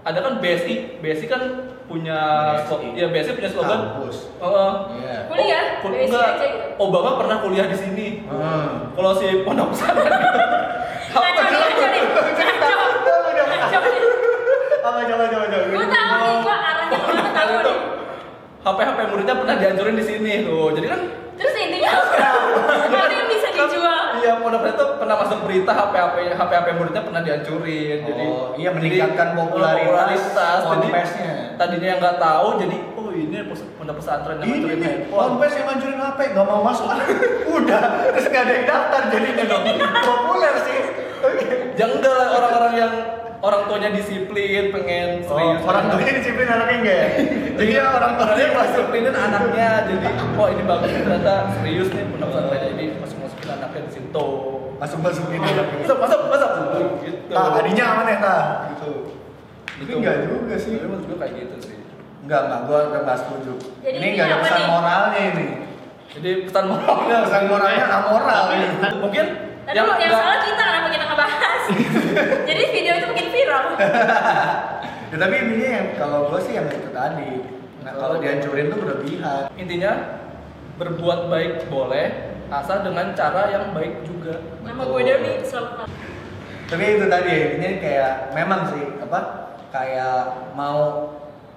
ada 0.00 0.18
kan 0.18 0.32
BSI, 0.38 0.74
BSI 0.98 1.26
kan 1.26 1.42
punya 1.84 2.18
BSI. 2.62 2.86
ya 2.94 3.06
BSI 3.08 3.32
punya 3.34 3.50
slogan. 3.50 3.78
Kampus. 3.90 4.16
Heeh. 4.38 4.72
Iya. 4.98 5.16
Kuliah, 5.26 5.64
Oh, 5.64 5.80
kul- 5.82 5.92
BSI 5.94 6.06
enggak. 6.06 6.28
aja 6.30 6.44
gitu. 6.46 6.66
Obama 6.78 7.10
pernah 7.16 7.36
kuliah 7.38 7.66
di 7.66 7.76
sini. 7.76 8.06
Hmm. 8.24 8.92
Kalau 8.92 9.12
si 9.14 9.26
pondok 9.42 9.72
pesantren 9.72 10.12
Apa 14.78 15.00
coba 15.02 15.24
coba 15.26 15.46
coba. 15.46 15.66
Gue 15.68 15.86
tau 15.86 16.16
nih, 16.18 16.34
gue 16.38 16.54
arahnya 16.54 16.98
ke 16.98 17.10
mana 17.10 17.30
tau 17.30 17.48
itu 17.50 17.62
nih 17.62 17.76
HP 18.58 18.78
HP 18.80 18.98
muridnya 19.06 19.34
pernah 19.34 19.54
dihancurin 19.56 19.96
di 19.96 20.04
sini 20.04 20.32
tuh. 20.44 20.66
Jadi 20.72 20.86
kan 20.86 21.00
Terus 21.38 21.54
intinya 21.56 21.90
apa? 21.94 22.28
Apa 22.90 23.14
yang 23.14 23.28
bisa 23.30 23.48
Iya, 24.28 24.34
pondok 24.38 24.60
itu 24.62 24.84
pernah 24.94 25.16
masuk 25.16 25.38
berita 25.42 25.72
HP 25.72 25.94
HP 25.96 26.16
HP 26.30 26.50
HP 26.52 26.68
muridnya 26.76 27.00
pernah 27.00 27.22
dihancurin. 27.22 27.98
Jadi 28.02 28.24
Oh, 28.28 28.52
iya, 28.54 28.68
meningkatkan 28.70 29.26
jadi, 29.26 29.38
popularitas 29.40 29.88
popularitas. 29.88 30.58
Jadi 30.60 30.68
ponpesnya. 30.84 31.32
tadinya 31.56 31.88
yang 31.88 31.98
nggak 31.98 32.16
tahu 32.18 32.48
jadi 32.60 32.76
oh 32.92 33.08
ini 33.10 33.36
pondok 33.74 33.96
pesantren 33.96 34.36
yang 34.36 34.46
Ini 34.46 34.58
nih, 34.68 34.76
handphone. 34.84 35.20
Ponpes 35.32 35.52
yang 35.54 35.66
ngancurin 35.66 35.98
HP, 35.98 36.18
gak 36.30 36.44
mau 36.46 36.60
masuk 36.62 36.86
Udah, 37.56 37.82
terus 38.06 38.26
gak 38.28 38.42
ada 38.44 38.52
yang 38.52 38.66
daftar 38.66 39.02
jadinya 39.08 39.44
dong 39.46 39.64
Populer 40.06 40.54
sih 40.62 40.78
lah 42.06 42.26
orang-orang 42.32 42.74
yang 42.76 42.92
orang 43.38 43.62
tuanya 43.64 43.90
disiplin, 43.90 44.62
pengen 44.68 45.08
Oh, 45.24 45.30
serius. 45.32 45.60
orang 45.64 45.84
tuanya 45.88 46.12
disiplin 46.12 46.46
anaknya 46.46 46.76
enggak 46.76 46.96
ya? 46.96 47.08
Jadi 47.58 47.72
ya 47.72 47.84
orang 47.88 48.12
tuanya 48.14 48.46
disiplinin 48.60 49.14
anaknya, 49.16 49.68
jadi 49.84 50.06
wah 50.32 50.48
ini 50.48 50.62
bagus 50.62 50.90
ternyata 50.92 51.34
serius 51.56 51.88
nih 51.88 52.04
pondok 52.08 52.28
pesantren 52.28 52.60
jadi 52.68 52.84
masuk 52.98 53.17
masukin 54.10 55.38
di 55.38 55.38
situ. 55.38 55.38
Masuk-masukin 55.38 55.40
anaknya 55.40 55.78
Masuk, 55.82 55.98
masuk, 55.98 56.20
masuk. 56.28 56.50
Gitu. 57.02 57.18
Tah, 57.28 57.46
tadinya 57.52 57.84
aman 57.88 58.06
ya, 58.06 58.16
Tah? 58.18 58.42
Gitu 58.70 58.90
Tapi 59.68 59.82
Itu 59.84 59.92
enggak 59.98 60.16
juga 60.24 60.54
sih 60.56 60.70
Tapi 60.72 60.86
menurut 60.86 61.04
gue 61.04 61.16
kayak 61.18 61.32
gitu 61.36 61.56
sih. 61.60 61.76
Enggak, 62.24 62.40
enggak, 62.44 62.60
gua 62.64 62.78
udah 62.88 63.00
gak 63.02 63.18
setuju 63.18 63.52
Jadi 63.80 63.96
Ini 63.96 64.06
enggak 64.10 64.26
ada 64.26 64.34
apa 64.34 64.42
pesan 64.42 64.58
nih? 64.58 64.68
moralnya 64.68 65.20
ini 65.28 65.46
Jadi 66.08 66.30
pesan 66.44 66.64
moralnya 66.66 67.16
Pesan 67.24 67.42
moralnya 67.46 67.84
amoral 67.86 68.44
ini 68.50 68.66
mungkin 68.96 69.26
Tapi 69.64 69.74
yang, 69.74 69.86
yang 69.86 69.96
nggak- 69.98 70.12
salah 70.14 70.38
kita, 70.40 70.62
kenapa 70.62 70.88
kita 70.88 71.04
ngebahas? 71.04 71.62
Jadi 72.48 72.62
video 72.70 72.92
itu 72.94 73.06
makin 73.06 73.28
viral 73.28 73.64
Ya 75.08 75.16
tapi 75.16 75.34
intinya 75.38 75.68
yang 75.72 75.86
kalau 75.96 76.18
gua 76.28 76.36
sih 76.38 76.52
yang 76.52 76.68
itu 76.68 76.90
tadi 76.90 77.30
Nah 77.80 77.92
kalau 77.94 78.20
dihancurin 78.20 78.68
tuh 78.68 78.78
berlebihan 78.78 79.48
intinya 79.54 79.92
berbuat 80.76 81.20
baik 81.26 81.52
boleh 81.66 82.27
asal 82.50 82.80
dengan 82.80 83.12
cara 83.12 83.42
yang 83.48 83.70
baik 83.70 84.02
juga. 84.02 84.40
Nama 84.62 84.82
gue 84.82 85.00
Dewi, 85.02 85.32
selamat 85.42 85.88
tapi 86.68 86.84
itu 86.84 87.08
tadi 87.08 87.32
ini 87.56 87.80
kayak 87.80 88.36
memang 88.36 88.68
sih 88.68 89.00
apa 89.00 89.20
kayak 89.68 90.20
mau 90.52 91.08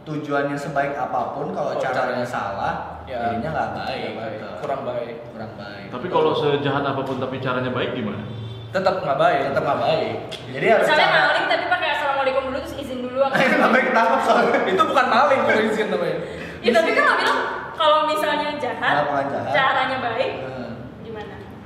tujuannya 0.01 0.56
sebaik 0.56 0.95
apa 0.95 1.36
pun 1.36 1.51
kalau 1.51 1.75
Kalau 1.75 1.84
caranya 1.84 2.23
caranya- 2.23 2.25
salah 2.25 2.73
Ya, 3.04 3.27
jadinya 3.27 3.51
nggak 3.51 3.69
baik, 3.75 4.12
baik, 4.15 4.34
gitu. 4.39 4.47
kurang 4.58 4.82
baik. 4.82 5.15
kurang 5.27 5.51
baik 5.60 5.88
Tapi 5.91 6.08
kalau 6.08 6.32
sejahat 6.32 6.84
apa 6.86 7.01
pun 7.04 7.19
tapi 7.19 7.36
caranya 7.38 7.67
baik 7.69 7.91
gimana? 7.91 8.23
Tetap 8.71 9.04
nggak 9.04 9.17
baik. 9.19 9.41
tetap 9.51 9.63
nggak 9.65 9.80
baik 9.84 10.15
jadi 10.47 10.65
harus 10.71 10.86
Misalnya 10.88 11.08
cara 11.10 11.19
maling 11.27 11.45
tapi 11.49 11.65
pakai 11.67 11.89
assalamualaikum 11.91 12.43
dulu 12.45 12.58
terus 12.62 12.75
izin 12.80 12.99
dulu 13.04 13.19
itu 13.38 13.56
nggak 13.60 13.71
baik 13.73 13.86
ketangkap 13.86 14.21
soalnya 14.23 14.60
Itu 14.63 14.84
bukan 14.86 15.08
maling 15.10 15.39
kalau 15.43 15.62
izin 15.65 15.88
namanya. 15.89 16.17
Ya 16.62 16.69
tapi 16.71 16.89
kan 16.89 17.04
lo 17.04 17.13
bilang 17.17 17.39
kalau 17.73 17.97
misalnya 18.08 18.47
jahat, 18.56 18.93
jahat. 19.27 19.51
caranya 19.51 19.97
baik, 19.99 20.32
Hmm. 20.39 20.61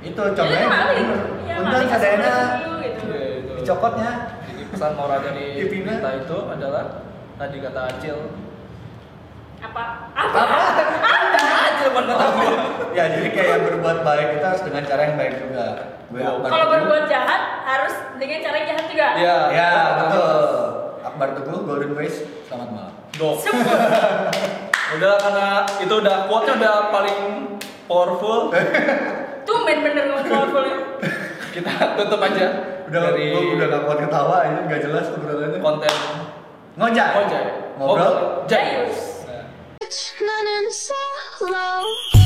Itu 0.06 0.22
contohnya. 0.22 0.68
Iya, 0.70 1.54
Untung 1.58 1.66
ngambil 1.66 1.90
sadayana 1.90 2.34
gitu. 2.78 3.04
Iya, 3.10 3.28
itu. 3.42 3.52
dicokotnya 3.62 4.10
Jadi 4.46 4.62
pesan 4.70 4.92
moral 4.94 5.18
dari 5.26 5.46
kita 5.66 6.10
itu 6.22 6.38
adalah 6.46 6.84
tadi 7.36 7.56
kata 7.58 7.80
Acil. 7.90 8.18
Apa? 9.56 9.84
Apa? 10.14 10.42
Apa 10.46 11.56
Acil 11.74 11.88
bukan 11.90 12.06
kata 12.14 12.26
gue. 12.30 12.48
ya 12.96 13.04
jadi 13.12 13.28
kayak 13.34 13.58
berbuat 13.66 13.98
baik 14.06 14.28
kita 14.38 14.46
harus 14.54 14.62
dengan 14.64 14.82
cara 14.86 15.00
yang 15.04 15.16
baik 15.18 15.34
juga 15.42 15.66
Oh. 16.06 16.38
Akbar 16.38 16.48
Kalau 16.54 16.66
berbuat 16.70 17.04
jahat 17.10 17.42
harus 17.66 17.94
dengan 18.14 18.38
cara 18.38 18.54
yang 18.62 18.68
jahat 18.70 18.86
juga. 18.86 19.06
Iya. 19.18 19.36
ya 19.50 19.70
betul 19.98 20.30
Akbar 21.02 21.28
Teguh 21.34 21.60
Golden 21.66 21.92
Voice 21.98 22.22
selamat 22.46 22.68
malam 22.70 22.94
Dok. 23.18 23.36
udah 24.96 25.14
karena 25.18 25.48
itu 25.82 25.94
udah 25.98 26.16
quote-nya 26.30 26.54
udah 26.62 26.76
paling 26.94 27.18
powerful. 27.90 28.38
Main 29.66 29.82
bener 29.82 30.04
ngomong 30.14 30.30
powerful 30.30 30.62
Kita 31.54 31.98
tutup 31.98 32.22
aja 32.22 32.46
udah 32.86 33.00
dari 33.10 33.34
udah 33.34 33.66
gak 33.66 33.82
kuat 33.82 33.98
ketawa 34.06 34.36
ini 34.46 34.60
gak 34.70 34.80
jelas 34.86 35.10
obrolannya. 35.10 35.58
Konten. 35.58 35.94
Ngojek? 36.78 37.08
Ngojek. 37.18 37.44
ngobrol? 37.82 38.14
Jayus. 38.46 39.26
Nah. 39.26 39.42
나는 40.22 40.70
solo 40.70 42.25